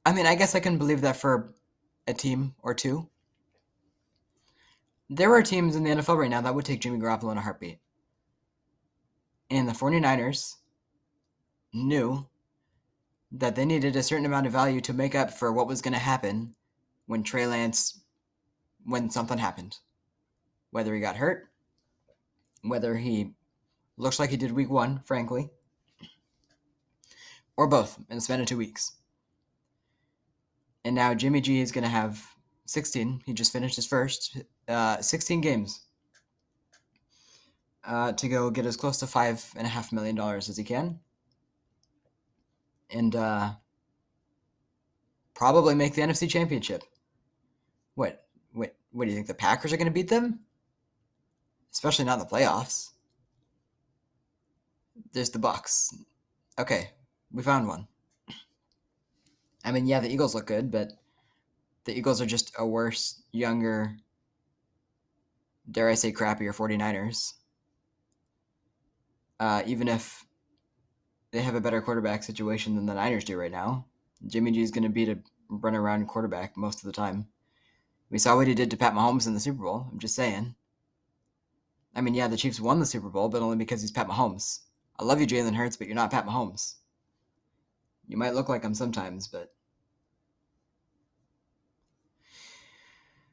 I 0.05 0.13
mean, 0.13 0.27
I 0.27 0.35
guess 0.35 0.53
I 0.53 0.59
can 0.59 0.77
believe 0.77 1.01
that 1.01 1.17
for 1.17 1.55
a 2.05 2.13
team 2.13 2.53
or 2.61 2.75
two. 2.75 3.09
There 5.09 5.33
are 5.33 5.41
teams 5.41 5.75
in 5.75 5.83
the 5.83 5.89
NFL 5.89 6.19
right 6.19 6.29
now 6.29 6.41
that 6.41 6.53
would 6.53 6.65
take 6.65 6.81
Jimmy 6.81 6.99
Garoppolo 6.99 7.31
in 7.31 7.39
a 7.39 7.41
heartbeat. 7.41 7.79
And 9.49 9.67
the 9.67 9.73
49ers 9.73 10.53
knew 11.73 12.27
that 13.31 13.55
they 13.55 13.65
needed 13.65 13.95
a 13.95 14.03
certain 14.03 14.27
amount 14.27 14.45
of 14.45 14.51
value 14.53 14.81
to 14.81 14.93
make 14.93 15.15
up 15.15 15.31
for 15.31 15.51
what 15.51 15.65
was 15.65 15.81
going 15.81 15.93
to 15.93 15.99
happen 15.99 16.53
when 17.07 17.23
Trey 17.23 17.47
Lance, 17.47 18.01
when 18.85 19.09
something 19.09 19.39
happened. 19.39 19.79
Whether 20.69 20.93
he 20.93 21.01
got 21.01 21.15
hurt, 21.15 21.49
whether 22.65 22.95
he 22.95 23.31
looks 23.97 24.19
like 24.19 24.29
he 24.29 24.37
did 24.37 24.51
week 24.51 24.69
one, 24.69 24.99
frankly, 25.05 25.49
or 27.57 27.67
both 27.67 27.97
in 28.09 28.15
the 28.15 28.21
span 28.21 28.41
of 28.41 28.47
two 28.47 28.57
weeks. 28.57 28.93
And 30.83 30.95
now 30.95 31.13
Jimmy 31.13 31.41
G 31.41 31.61
is 31.61 31.71
going 31.71 31.83
to 31.83 31.89
have 31.89 32.23
16. 32.65 33.21
He 33.25 33.33
just 33.33 33.53
finished 33.53 33.75
his 33.75 33.85
first 33.85 34.37
uh, 34.67 35.01
16 35.01 35.41
games 35.41 35.81
uh, 37.85 38.11
to 38.13 38.27
go 38.27 38.49
get 38.49 38.65
as 38.65 38.77
close 38.77 38.97
to 38.99 39.07
five 39.07 39.43
and 39.55 39.65
a 39.65 39.69
half 39.69 39.91
million 39.91 40.15
dollars 40.15 40.49
as 40.49 40.57
he 40.57 40.63
can, 40.63 40.99
and 42.89 43.15
uh, 43.15 43.51
probably 45.33 45.75
make 45.75 45.93
the 45.93 46.01
NFC 46.01 46.29
Championship. 46.29 46.83
What? 47.95 48.25
What? 48.53 48.75
What 48.91 49.05
do 49.05 49.11
you 49.11 49.15
think? 49.15 49.27
The 49.27 49.33
Packers 49.33 49.71
are 49.71 49.77
going 49.77 49.87
to 49.87 49.93
beat 49.93 50.09
them? 50.09 50.39
Especially 51.75 52.05
not 52.05 52.19
in 52.19 52.19
the 52.19 52.25
playoffs. 52.25 52.91
There's 55.11 55.29
the 55.29 55.39
Bucs. 55.39 55.93
Okay, 56.57 56.91
we 57.33 57.43
found 57.43 57.67
one. 57.67 57.85
I 59.65 59.73
mean, 59.73 59.85
yeah, 59.85 59.99
the 59.99 60.09
Eagles 60.09 60.33
look 60.33 60.47
good, 60.47 60.71
but 60.71 60.93
the 61.83 61.95
Eagles 61.95 62.21
are 62.21 62.25
just 62.25 62.53
a 62.57 62.65
worse, 62.65 63.21
younger, 63.33 63.97
dare 65.69 65.89
I 65.89 65.95
say, 65.95 66.13
crappier 66.13 66.55
49ers. 66.55 67.33
Uh, 69.37 69.61
even 69.65 69.89
if 69.89 70.23
they 71.31 71.41
have 71.41 71.55
a 71.55 71.61
better 71.61 71.81
quarterback 71.81 72.23
situation 72.23 72.75
than 72.75 72.85
the 72.85 72.93
Niners 72.93 73.25
do 73.25 73.37
right 73.37 73.51
now, 73.51 73.85
Jimmy 74.27 74.51
G 74.51 74.61
is 74.61 74.71
going 74.71 74.83
to 74.83 74.89
be 74.89 75.11
a 75.11 75.17
run 75.49 75.75
around 75.75 76.07
quarterback 76.07 76.55
most 76.55 76.79
of 76.79 76.85
the 76.85 76.93
time. 76.93 77.27
We 78.09 78.17
saw 78.17 78.37
what 78.37 78.47
he 78.47 78.55
did 78.55 78.71
to 78.71 78.77
Pat 78.77 78.93
Mahomes 78.93 79.27
in 79.27 79.33
the 79.33 79.41
Super 79.41 79.63
Bowl. 79.63 79.89
I'm 79.91 79.99
just 79.99 80.15
saying. 80.15 80.55
I 81.95 82.01
mean, 82.01 82.13
yeah, 82.13 82.27
the 82.27 82.37
Chiefs 82.37 82.59
won 82.59 82.79
the 82.79 82.85
Super 82.85 83.09
Bowl, 83.09 83.29
but 83.29 83.41
only 83.41 83.55
because 83.55 83.81
he's 83.81 83.91
Pat 83.91 84.07
Mahomes. 84.07 84.59
I 84.99 85.03
love 85.03 85.21
you, 85.21 85.27
Jalen 85.27 85.55
Hurts, 85.55 85.77
but 85.77 85.87
you're 85.87 85.95
not 85.95 86.11
Pat 86.11 86.25
Mahomes. 86.25 86.75
You 88.07 88.17
might 88.17 88.35
look 88.35 88.49
like 88.49 88.63
him 88.63 88.73
sometimes, 88.73 89.27
but 89.27 89.53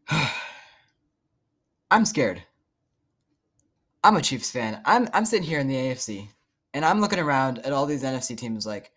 I'm 1.90 2.04
scared. 2.04 2.42
I'm 4.04 4.16
a 4.16 4.22
Chiefs 4.22 4.50
fan. 4.50 4.80
I'm 4.84 5.08
I'm 5.12 5.24
sitting 5.24 5.46
here 5.46 5.60
in 5.60 5.68
the 5.68 5.76
AFC 5.76 6.28
and 6.74 6.84
I'm 6.84 7.00
looking 7.00 7.18
around 7.18 7.58
at 7.60 7.72
all 7.72 7.86
these 7.86 8.02
NFC 8.02 8.36
teams 8.36 8.66
like, 8.66 8.90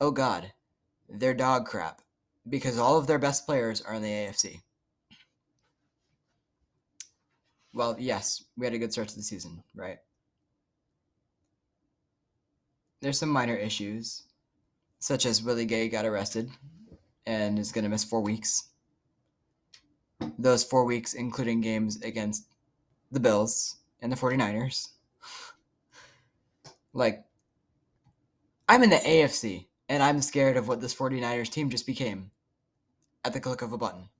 oh 0.00 0.10
God, 0.10 0.52
they're 1.08 1.34
dog 1.34 1.66
crap 1.66 2.00
because 2.48 2.78
all 2.78 2.96
of 2.98 3.06
their 3.06 3.18
best 3.18 3.46
players 3.46 3.80
are 3.82 3.94
in 3.94 4.02
the 4.02 4.08
AFC. 4.08 4.62
Well, 7.80 7.96
yes, 7.98 8.44
we 8.58 8.66
had 8.66 8.74
a 8.74 8.78
good 8.78 8.92
start 8.92 9.08
to 9.08 9.16
the 9.16 9.22
season, 9.22 9.62
right? 9.74 9.96
There's 13.00 13.18
some 13.18 13.30
minor 13.30 13.56
issues, 13.56 14.24
such 14.98 15.24
as 15.24 15.42
Willie 15.42 15.64
Gay 15.64 15.88
got 15.88 16.04
arrested 16.04 16.50
and 17.24 17.58
is 17.58 17.72
going 17.72 17.84
to 17.84 17.88
miss 17.88 18.04
four 18.04 18.20
weeks. 18.20 18.68
Those 20.38 20.62
four 20.62 20.84
weeks, 20.84 21.14
including 21.14 21.62
games 21.62 22.02
against 22.02 22.48
the 23.12 23.18
Bills 23.18 23.76
and 24.02 24.12
the 24.12 24.16
49ers. 24.16 24.88
Like, 26.92 27.24
I'm 28.68 28.82
in 28.82 28.90
the 28.90 28.96
AFC, 28.96 29.68
and 29.88 30.02
I'm 30.02 30.20
scared 30.20 30.58
of 30.58 30.68
what 30.68 30.82
this 30.82 30.94
49ers 30.94 31.48
team 31.48 31.70
just 31.70 31.86
became 31.86 32.30
at 33.24 33.32
the 33.32 33.40
click 33.40 33.62
of 33.62 33.72
a 33.72 33.78
button. 33.78 34.10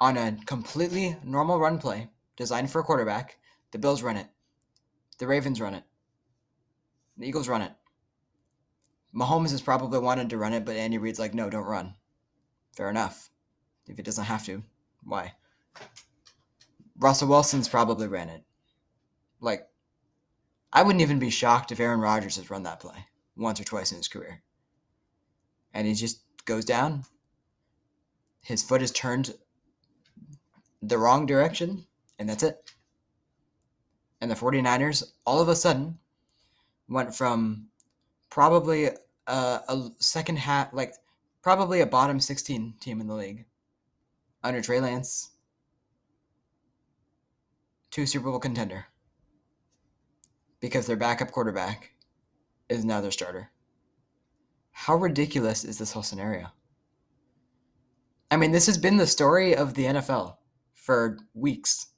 On 0.00 0.16
a 0.16 0.36
completely 0.44 1.16
normal 1.22 1.60
run 1.60 1.78
play 1.78 2.08
designed 2.42 2.70
for 2.72 2.80
a 2.80 2.84
quarterback, 2.84 3.38
the 3.70 3.78
Bills 3.78 4.02
run 4.02 4.16
it. 4.16 4.26
The 5.18 5.28
Ravens 5.28 5.60
run 5.60 5.74
it. 5.74 5.84
The 7.16 7.28
Eagles 7.28 7.46
run 7.46 7.62
it. 7.62 7.70
Mahomes 9.14 9.52
has 9.52 9.60
probably 9.60 10.00
wanted 10.00 10.28
to 10.30 10.38
run 10.38 10.52
it, 10.52 10.64
but 10.64 10.74
Andy 10.74 10.98
Reid's 10.98 11.20
like, 11.20 11.34
no, 11.34 11.48
don't 11.48 11.64
run. 11.64 11.94
Fair 12.76 12.90
enough. 12.90 13.30
If 13.86 13.96
he 13.96 14.02
doesn't 14.02 14.24
have 14.24 14.44
to, 14.46 14.64
why? 15.04 15.34
Russell 16.98 17.28
Wilson's 17.28 17.68
probably 17.68 18.08
ran 18.08 18.28
it. 18.28 18.42
Like, 19.40 19.68
I 20.72 20.82
wouldn't 20.82 21.02
even 21.02 21.20
be 21.20 21.30
shocked 21.30 21.70
if 21.70 21.78
Aaron 21.78 22.00
Rodgers 22.00 22.36
has 22.36 22.50
run 22.50 22.64
that 22.64 22.80
play 22.80 23.06
once 23.36 23.60
or 23.60 23.64
twice 23.64 23.92
in 23.92 23.98
his 23.98 24.08
career. 24.08 24.42
And 25.74 25.86
he 25.86 25.94
just 25.94 26.22
goes 26.44 26.64
down. 26.64 27.04
His 28.40 28.64
foot 28.64 28.82
is 28.82 28.90
turned 28.90 29.32
the 30.82 30.98
wrong 30.98 31.26
direction, 31.26 31.86
and 32.18 32.28
that's 32.28 32.42
it. 32.42 32.72
And 34.20 34.30
the 34.30 34.34
49ers, 34.34 35.12
all 35.26 35.40
of 35.40 35.48
a 35.48 35.56
sudden, 35.56 35.98
went 36.88 37.14
from 37.14 37.66
probably 38.30 38.86
a, 39.26 39.60
a 39.68 39.90
second 39.98 40.36
half, 40.38 40.72
like 40.72 40.94
probably 41.42 41.80
a 41.80 41.86
bottom 41.86 42.20
16 42.20 42.74
team 42.80 43.00
in 43.00 43.08
the 43.08 43.14
league 43.14 43.44
under 44.44 44.60
Trey 44.60 44.80
Lance 44.80 45.30
to 47.90 48.06
Super 48.06 48.30
Bowl 48.30 48.38
contender 48.38 48.86
because 50.60 50.86
their 50.86 50.96
backup 50.96 51.30
quarterback 51.30 51.92
is 52.68 52.84
now 52.84 53.00
their 53.00 53.10
starter. 53.10 53.50
How 54.70 54.96
ridiculous 54.96 55.64
is 55.64 55.78
this 55.78 55.92
whole 55.92 56.02
scenario? 56.02 56.46
I 58.30 58.36
mean, 58.36 58.52
this 58.52 58.66
has 58.66 58.78
been 58.78 58.96
the 58.96 59.06
story 59.06 59.54
of 59.54 59.74
the 59.74 59.84
NFL 59.84 60.36
for 60.74 61.18
weeks, 61.34 61.88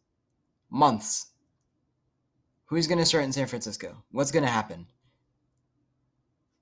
months. 0.74 1.28
Who's 2.66 2.88
going 2.88 2.98
to 2.98 3.06
start 3.06 3.24
in 3.24 3.32
San 3.32 3.46
Francisco? 3.46 4.02
What's 4.10 4.32
going 4.32 4.42
to 4.42 4.50
happen? 4.50 4.86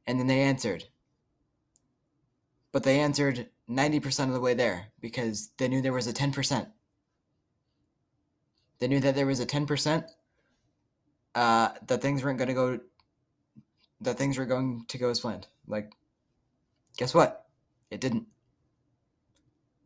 And 0.06 0.20
then 0.20 0.26
they 0.26 0.40
answered. 0.40 0.84
But 2.72 2.82
they 2.82 3.00
answered 3.00 3.48
90% 3.70 4.26
of 4.26 4.34
the 4.34 4.40
way 4.40 4.54
there 4.54 4.88
because 5.00 5.50
they 5.56 5.68
knew 5.68 5.80
there 5.80 5.92
was 5.92 6.06
a 6.06 6.12
10%. 6.12 6.66
They 8.78 8.88
knew 8.88 9.00
that 9.00 9.14
there 9.14 9.26
was 9.26 9.40
a 9.40 9.46
10% 9.46 10.04
uh, 11.34 11.68
that 11.86 12.02
things 12.02 12.22
weren't 12.22 12.38
going 12.38 12.48
to 12.48 12.54
go, 12.54 12.80
that 14.02 14.18
things 14.18 14.36
were 14.36 14.44
going 14.44 14.84
to 14.88 14.98
go 14.98 15.08
as 15.08 15.20
planned. 15.20 15.46
Like, 15.66 15.92
guess 16.96 17.14
what? 17.14 17.46
It 17.90 18.00
didn't. 18.00 18.26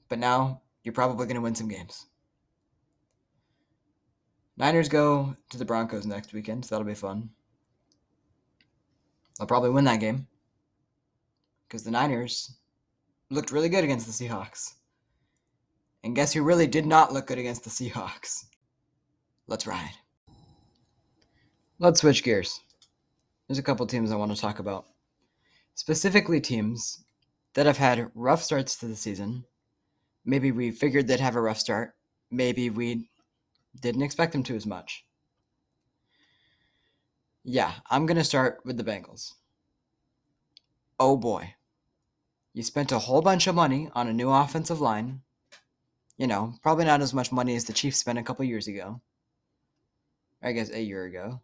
But 0.09 0.19
now 0.19 0.63
you're 0.83 0.95
probably 0.95 1.27
going 1.27 1.37
to 1.37 1.43
win 1.43 1.55
some 1.55 1.69
games. 1.69 2.07
Niners 4.57 4.89
go 4.89 5.37
to 5.51 5.59
the 5.59 5.65
Broncos 5.65 6.07
next 6.07 6.33
weekend, 6.33 6.65
so 6.65 6.75
that'll 6.75 6.87
be 6.87 6.95
fun. 6.95 7.29
They'll 9.39 9.47
probably 9.47 9.71
win 9.71 9.85
that 9.85 10.01
game 10.01 10.27
because 11.69 11.83
the 11.83 11.91
Niners 11.91 12.57
looked 13.31 13.53
really 13.53 13.69
good 13.69 13.85
against 13.85 14.07
the 14.07 14.13
Seahawks. 14.13 14.75
And 16.05 16.15
guess 16.15 16.33
who 16.33 16.43
really 16.43 16.67
did 16.67 16.87
not 16.87 17.13
look 17.13 17.27
good 17.27 17.39
against 17.39 17.65
the 17.65 17.71
Seahawks? 17.71 18.45
Let's 19.47 19.67
ride. 19.67 19.95
Let's 21.79 22.01
switch 22.01 22.25
gears. 22.25 22.61
There's 23.47 23.59
a 23.59 23.63
couple 23.63 23.87
teams 23.87 24.11
I 24.11 24.17
want 24.17 24.35
to 24.35 24.41
talk 24.41 24.59
about. 24.59 24.87
Specifically, 25.75 26.41
teams 26.41 27.05
that 27.55 27.67
have 27.67 27.77
had 27.77 28.11
rough 28.15 28.43
starts 28.43 28.77
to 28.77 28.87
the 28.87 28.97
season. 28.97 29.45
Maybe 30.25 30.51
we 30.51 30.71
figured 30.71 31.07
they'd 31.07 31.21
have 31.21 31.37
a 31.37 31.41
rough 31.41 31.59
start. 31.59 31.95
Maybe 32.31 32.71
we 32.71 33.09
didn't 33.81 34.03
expect 34.03 34.33
them 34.33 34.43
to 34.45 34.57
as 34.57 34.67
much. 34.67 35.05
Yeah, 37.45 37.73
I'm 37.91 38.07
going 38.07 38.17
to 38.17 38.25
start 38.25 38.61
with 38.65 38.77
the 38.77 38.85
Bengals. 38.85 39.33
Oh 40.99 41.17
boy. 41.17 41.55
You 42.55 42.63
spent 42.63 42.91
a 42.91 42.99
whole 42.99 43.23
bunch 43.23 43.47
of 43.47 43.55
money 43.55 43.91
on 43.95 44.09
a 44.09 44.13
new 44.13 44.31
offensive 44.31 44.81
line. 44.81 45.21
You 46.17 46.27
know, 46.27 46.55
probably 46.63 46.87
not 46.87 47.03
as 47.03 47.13
much 47.13 47.31
money 47.31 47.55
as 47.55 47.65
the 47.65 47.73
Chiefs 47.73 47.99
spent 47.99 48.19
a 48.19 48.23
couple 48.23 48.45
years 48.45 48.67
ago. 48.67 49.01
I 50.43 50.53
guess 50.53 50.71
a 50.71 50.81
year 50.81 51.05
ago. 51.05 51.41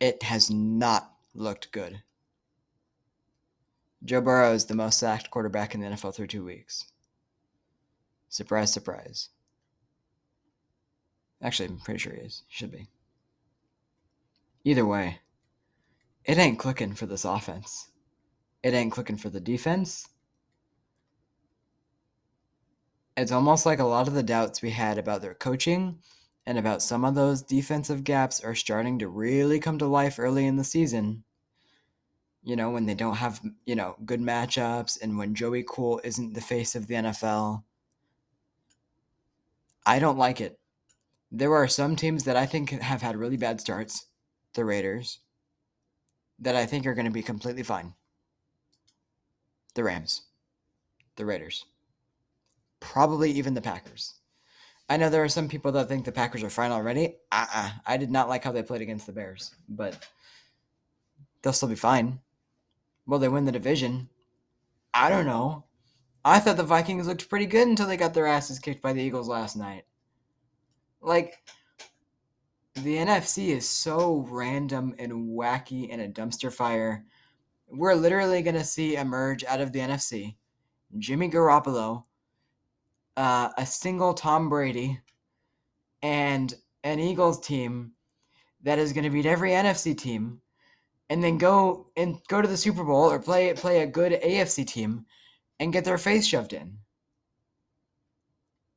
It 0.00 0.22
has 0.22 0.50
not 0.50 1.10
looked 1.34 1.72
good. 1.72 2.02
Joe 4.04 4.20
Burrow 4.20 4.52
is 4.52 4.66
the 4.66 4.74
most 4.74 4.98
sacked 4.98 5.30
quarterback 5.30 5.74
in 5.74 5.80
the 5.80 5.88
NFL 5.88 6.14
through 6.14 6.26
two 6.26 6.44
weeks. 6.44 6.92
Surprise, 8.34 8.72
surprise. 8.72 9.28
Actually, 11.40 11.68
I'm 11.68 11.78
pretty 11.78 11.98
sure 11.98 12.14
he 12.14 12.22
is. 12.22 12.42
Should 12.48 12.72
be. 12.72 12.88
Either 14.64 14.84
way, 14.84 15.20
it 16.24 16.36
ain't 16.36 16.58
clicking 16.58 16.94
for 16.94 17.06
this 17.06 17.24
offense. 17.24 17.90
It 18.64 18.74
ain't 18.74 18.90
clicking 18.90 19.18
for 19.18 19.28
the 19.28 19.38
defense. 19.38 20.08
It's 23.16 23.30
almost 23.30 23.66
like 23.66 23.78
a 23.78 23.84
lot 23.84 24.08
of 24.08 24.14
the 24.14 24.22
doubts 24.24 24.62
we 24.62 24.70
had 24.70 24.98
about 24.98 25.22
their 25.22 25.34
coaching 25.34 26.00
and 26.44 26.58
about 26.58 26.82
some 26.82 27.04
of 27.04 27.14
those 27.14 27.40
defensive 27.40 28.02
gaps 28.02 28.40
are 28.40 28.56
starting 28.56 28.98
to 28.98 29.06
really 29.06 29.60
come 29.60 29.78
to 29.78 29.86
life 29.86 30.18
early 30.18 30.44
in 30.44 30.56
the 30.56 30.64
season. 30.64 31.22
You 32.42 32.56
know, 32.56 32.70
when 32.70 32.86
they 32.86 32.96
don't 32.96 33.14
have, 33.14 33.40
you 33.64 33.76
know, 33.76 33.94
good 34.04 34.20
matchups 34.20 35.00
and 35.00 35.18
when 35.18 35.36
Joey 35.36 35.64
Cool 35.68 36.00
isn't 36.02 36.34
the 36.34 36.40
face 36.40 36.74
of 36.74 36.88
the 36.88 36.94
NFL 36.94 37.62
I 39.86 39.98
don't 39.98 40.18
like 40.18 40.40
it. 40.40 40.58
There 41.30 41.54
are 41.54 41.68
some 41.68 41.96
teams 41.96 42.24
that 42.24 42.36
I 42.36 42.46
think 42.46 42.70
have 42.70 43.02
had 43.02 43.16
really 43.16 43.36
bad 43.36 43.60
starts, 43.60 44.06
the 44.54 44.64
Raiders, 44.64 45.18
that 46.38 46.56
I 46.56 46.66
think 46.66 46.86
are 46.86 46.94
going 46.94 47.06
to 47.06 47.10
be 47.10 47.22
completely 47.22 47.62
fine. 47.62 47.94
The 49.74 49.84
Rams, 49.84 50.22
the 51.16 51.24
Raiders, 51.24 51.64
probably 52.80 53.32
even 53.32 53.54
the 53.54 53.60
Packers. 53.60 54.14
I 54.88 54.96
know 54.96 55.08
there 55.08 55.24
are 55.24 55.28
some 55.28 55.48
people 55.48 55.72
that 55.72 55.88
think 55.88 56.04
the 56.04 56.12
Packers 56.12 56.42
are 56.42 56.50
fine 56.50 56.70
already. 56.70 57.16
Uh-uh. 57.32 57.70
I 57.86 57.96
did 57.96 58.10
not 58.10 58.28
like 58.28 58.44
how 58.44 58.52
they 58.52 58.62
played 58.62 58.82
against 58.82 59.06
the 59.06 59.12
Bears, 59.12 59.54
but 59.68 60.06
they'll 61.42 61.52
still 61.52 61.68
be 61.68 61.74
fine. 61.74 62.20
Will 63.06 63.18
they 63.18 63.28
win 63.28 63.44
the 63.44 63.52
division? 63.52 64.08
I 64.92 65.08
don't 65.08 65.26
know. 65.26 65.64
I 66.24 66.40
thought 66.40 66.56
the 66.56 66.62
Vikings 66.62 67.06
looked 67.06 67.28
pretty 67.28 67.46
good 67.46 67.68
until 67.68 67.86
they 67.86 67.98
got 67.98 68.14
their 68.14 68.26
asses 68.26 68.58
kicked 68.58 68.80
by 68.80 68.92
the 68.92 69.02
Eagles 69.02 69.28
last 69.28 69.56
night. 69.56 69.84
Like, 71.02 71.42
the 72.74 72.96
NFC 72.96 73.48
is 73.48 73.68
so 73.68 74.26
random 74.30 74.94
and 74.98 75.28
wacky 75.28 75.88
and 75.92 76.00
a 76.00 76.08
dumpster 76.08 76.52
fire. 76.52 77.04
We're 77.68 77.94
literally 77.94 78.42
going 78.42 78.56
to 78.56 78.64
see 78.64 78.96
emerge 78.96 79.44
out 79.44 79.60
of 79.60 79.72
the 79.72 79.80
NFC 79.80 80.36
Jimmy 80.98 81.28
Garoppolo, 81.28 82.04
uh, 83.16 83.50
a 83.58 83.66
single 83.66 84.14
Tom 84.14 84.48
Brady, 84.48 85.00
and 86.02 86.54
an 86.84 87.00
Eagles 87.00 87.40
team 87.40 87.92
that 88.62 88.78
is 88.78 88.92
going 88.92 89.04
to 89.04 89.10
beat 89.10 89.26
every 89.26 89.50
NFC 89.50 89.96
team 89.96 90.40
and 91.10 91.22
then 91.22 91.36
go 91.36 91.88
and 91.96 92.18
go 92.28 92.40
to 92.40 92.48
the 92.48 92.56
Super 92.56 92.82
Bowl 92.82 93.10
or 93.10 93.18
play 93.18 93.52
play 93.52 93.82
a 93.82 93.86
good 93.86 94.12
AFC 94.12 94.66
team 94.66 95.04
and 95.60 95.72
get 95.72 95.84
their 95.84 95.98
face 95.98 96.26
shoved 96.26 96.52
in. 96.52 96.78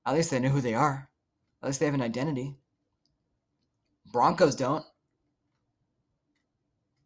At 0.05 0.13
least 0.13 0.31
they 0.31 0.39
know 0.39 0.50
who 0.50 0.62
they 0.62 0.74
are. 0.74 1.10
At 1.62 1.67
least 1.67 1.79
they 1.79 1.86
have 1.86 1.96
an 1.96 2.01
identity. 2.01 2.55
Broncos 4.12 4.55
don't. 4.55 4.86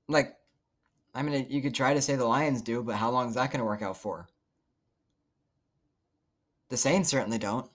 Like, 0.08 0.36
I 1.16 1.24
mean, 1.24 1.48
you 1.50 1.62
could 1.62 1.74
try 1.74 1.94
to 1.94 2.02
say 2.02 2.16
the 2.16 2.26
Lions 2.26 2.62
do, 2.62 2.84
but 2.84 2.96
how 2.96 3.10
long 3.10 3.30
is 3.30 3.36
that 3.36 3.52
going 3.52 3.60
to 3.60 3.66
work 3.66 3.82
out 3.82 3.98
for? 3.98 4.28
The 6.70 6.78
Saints 6.78 7.10
certainly 7.10 7.38
don't. 7.38 7.70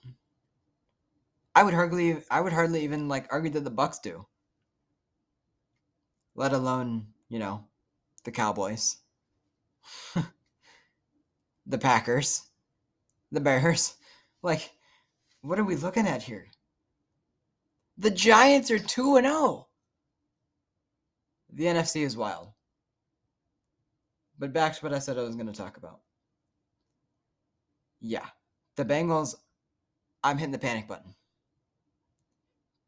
I 1.55 1.63
would 1.63 1.73
hardly, 1.73 2.23
I 2.29 2.41
would 2.41 2.53
hardly 2.53 2.83
even 2.83 3.07
like 3.07 3.27
argue 3.31 3.51
that 3.51 3.63
the 3.63 3.71
Bucs 3.71 4.01
do. 4.01 4.25
Let 6.35 6.53
alone, 6.53 7.07
you 7.29 7.39
know, 7.39 7.65
the 8.23 8.31
Cowboys, 8.31 8.97
the 11.67 11.77
Packers, 11.77 12.43
the 13.31 13.41
Bears. 13.41 13.95
Like, 14.41 14.71
what 15.41 15.59
are 15.59 15.63
we 15.63 15.75
looking 15.75 16.07
at 16.07 16.23
here? 16.23 16.47
The 17.97 18.11
Giants 18.11 18.71
are 18.71 18.79
2 18.79 19.17
and 19.17 19.27
0. 19.27 19.67
The 21.53 21.65
NFC 21.65 22.03
is 22.03 22.15
wild. 22.15 22.49
But 24.39 24.53
back 24.53 24.75
to 24.75 24.85
what 24.85 24.93
I 24.93 24.99
said 24.99 25.17
I 25.17 25.23
was 25.23 25.35
going 25.35 25.47
to 25.47 25.53
talk 25.53 25.77
about. 25.77 25.99
Yeah, 27.99 28.25
the 28.75 28.85
Bengals, 28.85 29.35
I'm 30.23 30.37
hitting 30.37 30.51
the 30.51 30.59
panic 30.59 30.87
button. 30.87 31.15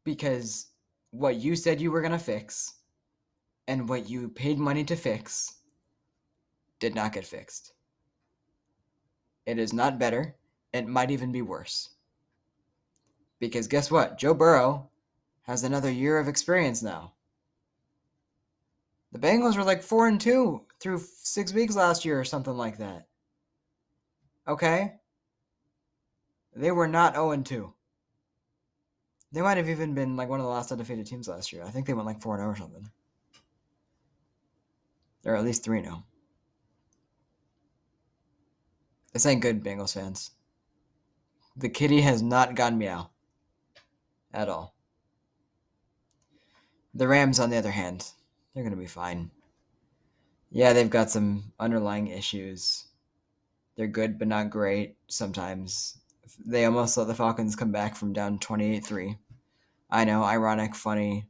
Because 0.04 0.68
what 1.10 1.36
you 1.36 1.56
said 1.56 1.80
you 1.80 1.90
were 1.90 2.00
going 2.00 2.12
to 2.12 2.18
fix 2.18 2.74
and 3.66 3.88
what 3.88 4.08
you 4.08 4.28
paid 4.28 4.58
money 4.58 4.84
to 4.84 4.96
fix 4.96 5.56
did 6.78 6.94
not 6.94 7.12
get 7.12 7.26
fixed. 7.26 7.72
It 9.50 9.58
is 9.58 9.72
not 9.72 9.98
better. 9.98 10.36
It 10.72 10.86
might 10.86 11.10
even 11.10 11.32
be 11.32 11.42
worse. 11.42 11.88
Because 13.40 13.66
guess 13.66 13.90
what? 13.90 14.16
Joe 14.16 14.32
Burrow 14.32 14.88
has 15.42 15.64
another 15.64 15.90
year 15.90 16.18
of 16.18 16.28
experience 16.28 16.84
now. 16.84 17.14
The 19.10 19.18
Bengals 19.18 19.56
were 19.56 19.64
like 19.64 19.82
4 19.82 20.06
and 20.06 20.20
2 20.20 20.64
through 20.78 20.98
6 21.00 21.52
weeks 21.52 21.74
last 21.74 22.04
year 22.04 22.20
or 22.20 22.22
something 22.22 22.56
like 22.56 22.78
that. 22.78 23.08
Okay? 24.46 24.94
They 26.54 26.70
were 26.70 26.86
not 26.86 27.14
0 27.14 27.32
and 27.32 27.44
2. 27.44 27.74
They 29.32 29.42
might 29.42 29.56
have 29.56 29.68
even 29.68 29.94
been 29.94 30.14
like 30.14 30.28
one 30.28 30.38
of 30.38 30.46
the 30.46 30.52
last 30.52 30.70
undefeated 30.70 31.08
teams 31.08 31.26
last 31.26 31.52
year. 31.52 31.64
I 31.64 31.70
think 31.70 31.88
they 31.88 31.94
went 31.94 32.06
like 32.06 32.22
4 32.22 32.36
0 32.36 32.48
or 32.48 32.54
something. 32.54 32.88
Or 35.24 35.34
at 35.34 35.44
least 35.44 35.64
3 35.64 35.82
0. 35.82 36.04
This 39.12 39.26
ain't 39.26 39.42
good, 39.42 39.64
Bengals 39.64 39.94
fans. 39.94 40.30
The 41.56 41.68
kitty 41.68 42.00
has 42.02 42.22
not 42.22 42.54
gone 42.54 42.78
meow. 42.78 43.10
At 44.32 44.48
all. 44.48 44.74
The 46.94 47.08
Rams, 47.08 47.40
on 47.40 47.50
the 47.50 47.56
other 47.56 47.70
hand, 47.70 48.10
they're 48.54 48.62
going 48.62 48.74
to 48.74 48.80
be 48.80 48.86
fine. 48.86 49.30
Yeah, 50.50 50.72
they've 50.72 50.90
got 50.90 51.10
some 51.10 51.52
underlying 51.58 52.08
issues. 52.08 52.86
They're 53.76 53.86
good, 53.86 54.18
but 54.18 54.28
not 54.28 54.50
great 54.50 54.96
sometimes. 55.08 55.98
They 56.44 56.64
almost 56.64 56.96
let 56.96 57.06
the 57.06 57.14
Falcons 57.14 57.56
come 57.56 57.72
back 57.72 57.96
from 57.96 58.12
down 58.12 58.38
28 58.38 58.84
3. 58.84 59.18
I 59.90 60.04
know, 60.04 60.22
ironic, 60.22 60.74
funny. 60.74 61.26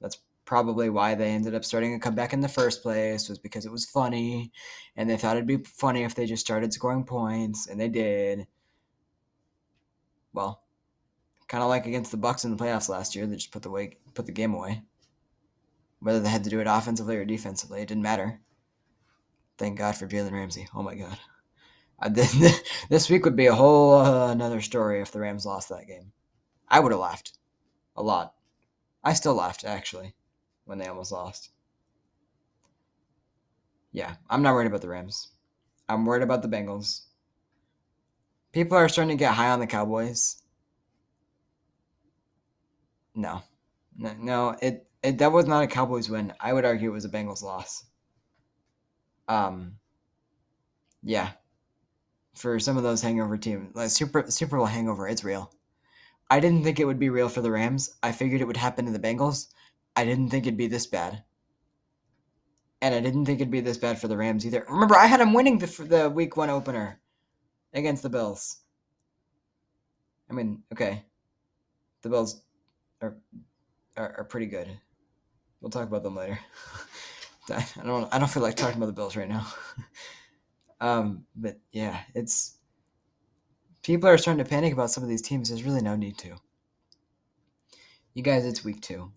That's 0.00 0.18
probably 0.44 0.90
why 0.90 1.14
they 1.14 1.30
ended 1.30 1.54
up 1.54 1.64
starting 1.64 1.94
a 1.94 1.98
comeback 1.98 2.32
in 2.32 2.40
the 2.40 2.48
first 2.48 2.82
place, 2.82 3.28
was 3.28 3.38
because 3.38 3.66
it 3.66 3.72
was 3.72 3.84
funny. 3.84 4.52
And 4.96 5.08
they 5.08 5.16
thought 5.16 5.36
it'd 5.36 5.46
be 5.46 5.58
funny 5.58 6.04
if 6.04 6.14
they 6.14 6.26
just 6.26 6.44
started 6.44 6.72
scoring 6.72 7.04
points, 7.04 7.66
and 7.66 7.80
they 7.80 7.88
did. 7.88 8.46
Well, 10.32 10.62
kind 11.48 11.62
of 11.62 11.68
like 11.68 11.86
against 11.86 12.10
the 12.10 12.18
Bucs 12.18 12.44
in 12.44 12.50
the 12.50 12.62
playoffs 12.62 12.88
last 12.88 13.14
year, 13.14 13.26
they 13.26 13.36
just 13.36 13.52
put 13.52 13.62
the 13.62 13.70
way, 13.70 13.96
put 14.14 14.26
the 14.26 14.32
game 14.32 14.54
away. 14.54 14.82
Whether 16.00 16.20
they 16.20 16.28
had 16.28 16.44
to 16.44 16.50
do 16.50 16.60
it 16.60 16.66
offensively 16.66 17.16
or 17.16 17.24
defensively, 17.24 17.80
it 17.80 17.88
didn't 17.88 18.02
matter. 18.02 18.40
Thank 19.56 19.78
God 19.78 19.96
for 19.96 20.06
Jalen 20.08 20.32
Ramsey. 20.32 20.68
Oh 20.74 20.82
my 20.82 20.94
God. 20.94 21.18
this 22.90 23.08
week 23.08 23.24
would 23.24 23.36
be 23.36 23.46
a 23.46 23.54
whole 23.54 23.94
uh, 23.94 24.32
another 24.32 24.60
story 24.60 25.00
if 25.00 25.12
the 25.12 25.20
Rams 25.20 25.46
lost 25.46 25.68
that 25.68 25.86
game. 25.86 26.12
I 26.68 26.80
would 26.80 26.92
have 26.92 27.00
laughed 27.00 27.38
a 27.96 28.02
lot. 28.02 28.34
I 29.02 29.14
still 29.14 29.34
laughed 29.34 29.64
actually 29.64 30.14
when 30.64 30.78
they 30.78 30.86
almost 30.86 31.12
lost. 31.12 31.50
Yeah, 33.92 34.16
I'm 34.28 34.42
not 34.42 34.54
worried 34.54 34.66
about 34.66 34.80
the 34.82 34.88
Rams. 34.88 35.28
I'm 35.88 36.04
worried 36.04 36.22
about 36.22 36.42
the 36.42 36.48
Bengals. 36.48 37.02
People 38.52 38.76
are 38.76 38.88
starting 38.88 39.16
to 39.16 39.20
get 39.20 39.34
high 39.34 39.50
on 39.50 39.60
the 39.60 39.66
Cowboys. 39.66 40.42
No, 43.14 43.42
no, 43.96 44.12
no 44.18 44.56
it 44.60 44.88
it, 45.02 45.18
that 45.18 45.32
was 45.32 45.46
not 45.46 45.62
a 45.62 45.66
Cowboys 45.66 46.08
win. 46.10 46.32
I 46.40 46.52
would 46.52 46.64
argue 46.64 46.90
it 46.90 46.92
was 46.94 47.04
a 47.04 47.08
Bengals 47.10 47.42
loss. 47.42 47.84
Um, 49.28 49.78
yeah, 51.02 51.32
for 52.34 52.58
some 52.58 52.76
of 52.76 52.82
those 52.82 53.02
hangover 53.02 53.36
teams, 53.36 53.74
like 53.74 53.90
Super 53.90 54.30
Super 54.30 54.56
Bowl 54.56 54.66
hangover, 54.66 55.08
it's 55.08 55.24
real. 55.24 55.52
I 56.30 56.40
didn't 56.40 56.64
think 56.64 56.80
it 56.80 56.86
would 56.86 56.98
be 56.98 57.10
real 57.10 57.28
for 57.28 57.42
the 57.42 57.50
Rams. 57.50 57.96
I 58.02 58.12
figured 58.12 58.40
it 58.40 58.46
would 58.46 58.56
happen 58.56 58.86
to 58.86 58.92
the 58.92 58.98
Bengals. 58.98 59.48
I 59.96 60.04
didn't 60.04 60.30
think 60.30 60.46
it'd 60.46 60.56
be 60.56 60.66
this 60.66 60.86
bad. 60.86 61.22
And 62.82 62.94
I 62.94 63.00
didn't 63.00 63.24
think 63.24 63.40
it'd 63.40 63.50
be 63.50 63.60
this 63.60 63.78
bad 63.78 63.98
for 63.98 64.08
the 64.08 64.16
Rams 64.16 64.44
either. 64.44 64.64
Remember, 64.68 64.96
I 64.96 65.06
had 65.06 65.20
them 65.20 65.32
winning 65.32 65.58
the 65.58 65.66
the 65.84 66.10
week 66.10 66.36
one 66.36 66.50
opener 66.50 67.00
against 67.72 68.02
the 68.02 68.10
Bills. 68.10 68.58
I 70.30 70.34
mean, 70.34 70.62
okay, 70.72 71.04
the 72.02 72.08
Bills 72.08 72.42
are 73.00 73.16
are, 73.96 74.14
are 74.18 74.24
pretty 74.24 74.46
good. 74.46 74.68
We'll 75.60 75.70
talk 75.70 75.88
about 75.88 76.02
them 76.02 76.16
later. 76.16 76.38
I 77.50 77.64
don't 77.84 78.12
I 78.12 78.18
don't 78.18 78.30
feel 78.30 78.42
like 78.42 78.56
talking 78.56 78.76
about 78.76 78.86
the 78.86 78.92
Bills 78.92 79.16
right 79.16 79.28
now. 79.28 79.46
um, 80.80 81.24
but 81.36 81.58
yeah, 81.72 82.00
it's 82.14 82.58
people 83.82 84.08
are 84.08 84.18
starting 84.18 84.42
to 84.44 84.48
panic 84.48 84.72
about 84.72 84.90
some 84.90 85.02
of 85.02 85.08
these 85.08 85.22
teams. 85.22 85.48
There's 85.48 85.64
really 85.64 85.82
no 85.82 85.96
need 85.96 86.18
to. 86.18 86.36
You 88.14 88.22
guys, 88.22 88.44
it's 88.44 88.64
week 88.64 88.80
two. 88.80 89.10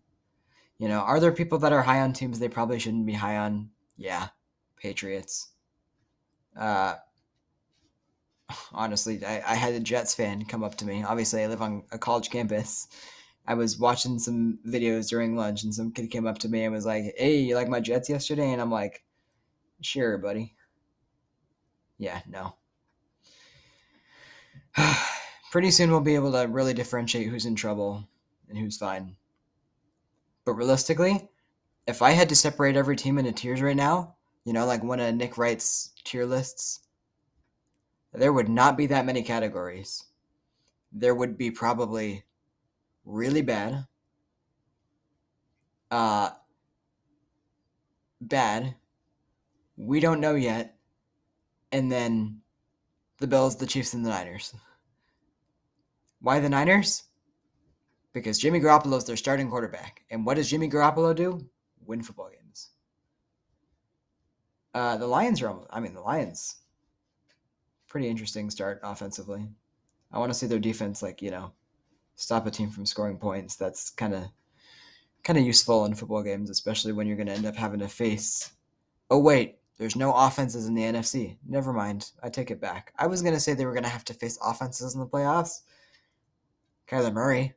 You 0.79 0.87
know, 0.87 0.99
are 0.99 1.19
there 1.19 1.31
people 1.31 1.57
that 1.59 1.73
are 1.73 1.81
high 1.81 2.01
on 2.01 2.13
teams 2.13 2.39
they 2.39 2.49
probably 2.49 2.79
shouldn't 2.79 3.05
be 3.05 3.13
high 3.13 3.37
on? 3.37 3.69
Yeah, 3.97 4.27
Patriots. 4.75 5.49
Uh, 6.55 6.95
honestly, 8.71 9.23
I, 9.25 9.41
I 9.47 9.55
had 9.55 9.73
a 9.73 9.79
Jets 9.79 10.13
fan 10.13 10.45
come 10.45 10.63
up 10.63 10.75
to 10.75 10.85
me. 10.85 11.03
Obviously, 11.03 11.43
I 11.43 11.47
live 11.47 11.61
on 11.61 11.83
a 11.91 11.97
college 11.97 12.29
campus, 12.29 12.87
I 13.47 13.53
was 13.53 13.79
watching 13.79 14.19
some 14.19 14.59
videos 14.67 15.07
during 15.07 15.37
lunch, 15.37 15.63
and 15.63 15.73
some 15.73 15.91
kid 15.91 16.11
came 16.11 16.27
up 16.27 16.37
to 16.39 16.49
me 16.49 16.65
and 16.65 16.73
was 16.73 16.85
like, 16.85 17.15
"Hey, 17.17 17.37
you 17.39 17.55
like 17.55 17.69
my 17.69 17.79
Jets 17.79 18.09
yesterday?" 18.09 18.51
And 18.51 18.61
I'm 18.61 18.71
like, 18.71 19.03
"Sure, 19.81 20.17
buddy." 20.17 20.53
Yeah, 21.97 22.21
no. 22.27 22.55
Pretty 25.51 25.71
soon 25.71 25.91
we'll 25.91 26.01
be 26.01 26.15
able 26.15 26.33
to 26.33 26.47
really 26.47 26.73
differentiate 26.73 27.29
who's 27.29 27.45
in 27.45 27.55
trouble 27.55 28.07
and 28.49 28.57
who's 28.57 28.77
fine. 28.77 29.15
But 30.47 30.53
realistically, 30.53 31.27
if 31.87 32.01
I 32.01 32.11
had 32.11 32.29
to 32.29 32.35
separate 32.35 32.77
every 32.77 32.95
team 32.95 33.17
into 33.17 33.33
tiers 33.33 33.61
right 33.61 33.75
now, 33.75 34.15
you 34.45 34.53
know, 34.53 34.65
like 34.65 34.81
one 34.81 35.01
of 35.01 35.13
Nick 35.13 35.37
Wright's 35.37 35.91
tier 36.05 36.25
lists, 36.25 36.79
there 38.13 38.31
would 38.31 38.47
not 38.47 38.77
be 38.77 38.85
that 38.85 39.05
many 39.05 39.23
categories. 39.23 40.05
There 40.93 41.13
would 41.13 41.37
be 41.37 41.51
probably 41.51 42.23
really 43.03 43.41
bad. 43.41 43.87
Uh, 45.91 46.29
bad. 48.21 48.73
We 49.75 49.99
don't 49.99 50.21
know 50.21 50.35
yet. 50.35 50.77
And 51.73 51.91
then 51.91 52.39
the 53.19 53.27
Bills, 53.27 53.57
the 53.57 53.65
Chiefs, 53.65 53.93
and 53.93 54.05
the 54.05 54.11
Niners. 54.11 54.55
Why 56.21 56.39
the 56.39 56.47
Niners? 56.47 57.03
Because 58.13 58.39
Jimmy 58.39 58.59
Garoppolo 58.59 58.97
is 58.97 59.05
their 59.05 59.17
starting 59.17 59.49
quarterback. 59.49 60.03
And 60.09 60.25
what 60.25 60.35
does 60.35 60.49
Jimmy 60.49 60.69
Garoppolo 60.69 61.15
do? 61.15 61.45
Win 61.85 62.01
football 62.01 62.29
games. 62.29 62.69
Uh, 64.73 64.97
the 64.97 65.07
Lions 65.07 65.41
are 65.41 65.49
almost, 65.49 65.67
I 65.71 65.79
mean, 65.79 65.93
the 65.93 66.01
Lions, 66.01 66.57
pretty 67.87 68.07
interesting 68.07 68.49
start 68.49 68.79
offensively. 68.83 69.47
I 70.11 70.19
want 70.19 70.31
to 70.31 70.37
see 70.37 70.47
their 70.47 70.59
defense, 70.59 71.01
like, 71.01 71.21
you 71.21 71.31
know, 71.31 71.51
stop 72.15 72.45
a 72.45 72.51
team 72.51 72.69
from 72.69 72.85
scoring 72.85 73.17
points. 73.17 73.55
That's 73.55 73.89
kind 73.89 74.13
of 74.13 74.25
kind 75.23 75.39
of 75.39 75.45
useful 75.45 75.85
in 75.85 75.93
football 75.93 76.23
games, 76.23 76.49
especially 76.49 76.93
when 76.93 77.07
you're 77.07 77.17
going 77.17 77.27
to 77.27 77.33
end 77.33 77.45
up 77.45 77.55
having 77.55 77.79
to 77.79 77.87
face. 77.87 78.51
Oh 79.09 79.19
wait, 79.19 79.57
there's 79.77 79.95
no 79.95 80.13
offenses 80.13 80.67
in 80.67 80.73
the 80.73 80.83
NFC. 80.83 81.37
Never 81.45 81.73
mind, 81.73 82.11
I 82.23 82.29
take 82.29 82.51
it 82.51 82.61
back. 82.61 82.93
I 82.97 83.07
was 83.07 83.21
going 83.21 83.33
to 83.33 83.39
say 83.39 83.53
they 83.53 83.65
were 83.65 83.73
going 83.73 83.83
to 83.83 83.89
have 83.89 84.05
to 84.05 84.13
face 84.13 84.39
offenses 84.43 84.93
in 84.93 84.99
the 84.99 85.07
playoffs. 85.07 85.61
Kyler 86.87 87.13
Murray, 87.13 87.53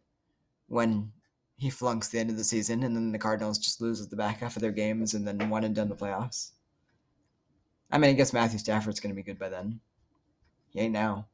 when 0.70 1.12
he 1.58 1.68
flunks 1.68 2.08
the 2.08 2.18
end 2.18 2.30
of 2.30 2.38
the 2.38 2.44
season, 2.44 2.82
and 2.82 2.96
then 2.96 3.12
the 3.12 3.18
Cardinals 3.18 3.58
just 3.58 3.82
lose 3.82 4.00
at 4.00 4.08
the 4.08 4.16
back 4.16 4.40
half 4.40 4.56
of 4.56 4.62
their 4.62 4.72
games, 4.72 5.12
and 5.12 5.28
then 5.28 5.50
one 5.50 5.64
and 5.64 5.74
done 5.74 5.90
the 5.90 5.94
playoffs. 5.94 6.52
I 7.92 7.98
mean, 7.98 8.10
I 8.10 8.14
guess 8.14 8.32
Matthew 8.32 8.58
Stafford's 8.58 9.00
going 9.00 9.14
to 9.14 9.22
be 9.22 9.22
good 9.22 9.38
by 9.38 9.50
then. 9.50 9.80
He 10.70 10.80
ain't 10.80 10.94
now 10.94 11.26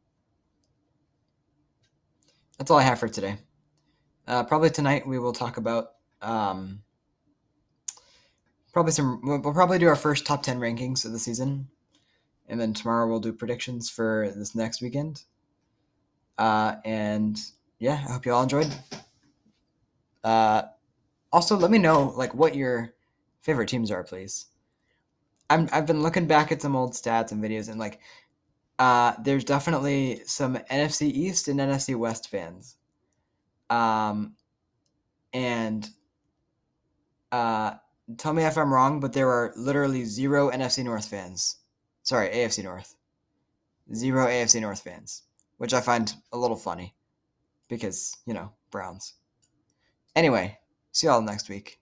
that's 2.59 2.71
all 2.71 2.79
I 2.79 2.83
have 2.83 2.99
for 2.99 3.09
today. 3.09 3.37
Uh, 4.27 4.45
probably 4.45 4.71
tonight 4.71 5.07
we 5.07 5.19
will 5.19 5.33
talk 5.33 5.57
about 5.57 5.93
um, 6.23 6.83
probably 8.73 8.93
some. 8.93 9.21
We'll, 9.23 9.41
we'll 9.41 9.55
probably 9.55 9.79
do 9.79 9.89
our 9.89 9.97
first 9.97 10.27
top 10.27 10.43
ten 10.43 10.59
rankings 10.59 11.05
of 11.05 11.13
the 11.13 11.19
season, 11.19 11.69
and 12.49 12.61
then 12.61 12.73
tomorrow 12.75 13.09
we'll 13.09 13.21
do 13.21 13.33
predictions 13.33 13.91
for 13.91 14.33
this 14.35 14.55
next 14.55 14.83
weekend. 14.83 15.23
Uh, 16.39 16.77
and 16.85 17.39
yeah, 17.79 18.05
I 18.09 18.13
hope 18.13 18.27
you 18.27 18.33
all 18.33 18.43
enjoyed. 18.43 18.75
Uh, 20.27 20.63
also, 21.33 21.57
let 21.57 21.71
me 21.71 21.79
know 21.79 22.13
like 22.17 22.35
what 22.35 22.57
your 22.57 22.93
favorite 23.43 23.69
teams 23.69 23.93
are, 23.93 24.03
please. 24.03 24.47
I'm 25.49 25.69
I've 25.73 25.87
been 25.87 26.03
looking 26.03 26.27
back 26.27 26.51
at 26.51 26.61
some 26.61 26.75
old 26.75 26.95
stats 26.95 27.31
and 27.31 27.41
videos, 27.43 27.69
and 27.69 27.79
like, 27.79 28.01
uh, 28.81 29.13
there's 29.23 29.45
definitely 29.45 30.23
some 30.27 30.57
NFC 30.69 31.03
East 31.03 31.47
and 31.47 31.61
NFC 31.61 31.95
West 31.95 32.29
fans. 32.29 32.77
Um, 33.71 34.35
and 35.33 35.89
uh, 37.31 37.75
tell 38.17 38.33
me 38.33 38.43
if 38.43 38.59
I'm 38.59 38.75
wrong, 38.75 38.99
but 38.99 39.13
there 39.13 39.31
are 39.31 39.53
literally 39.57 40.05
zero 40.05 40.51
NFC 40.51 40.83
North 40.83 41.07
fans. 41.07 41.59
Sorry, 42.03 42.31
AFC 42.31 42.65
North. 42.65 42.97
Zero 43.95 44.27
AFC 44.27 44.61
North 44.61 44.81
fans, 44.81 45.23
which 45.59 45.73
I 45.73 45.81
find 45.81 46.13
a 46.33 46.37
little 46.37 46.57
funny 46.57 46.97
because, 47.69 48.17
you 48.27 48.35
know, 48.35 48.51
Browns. 48.73 49.15
Anyway, 50.17 50.59
see 50.93 51.07
y'all 51.07 51.21
next 51.21 51.51
week. 51.51 51.79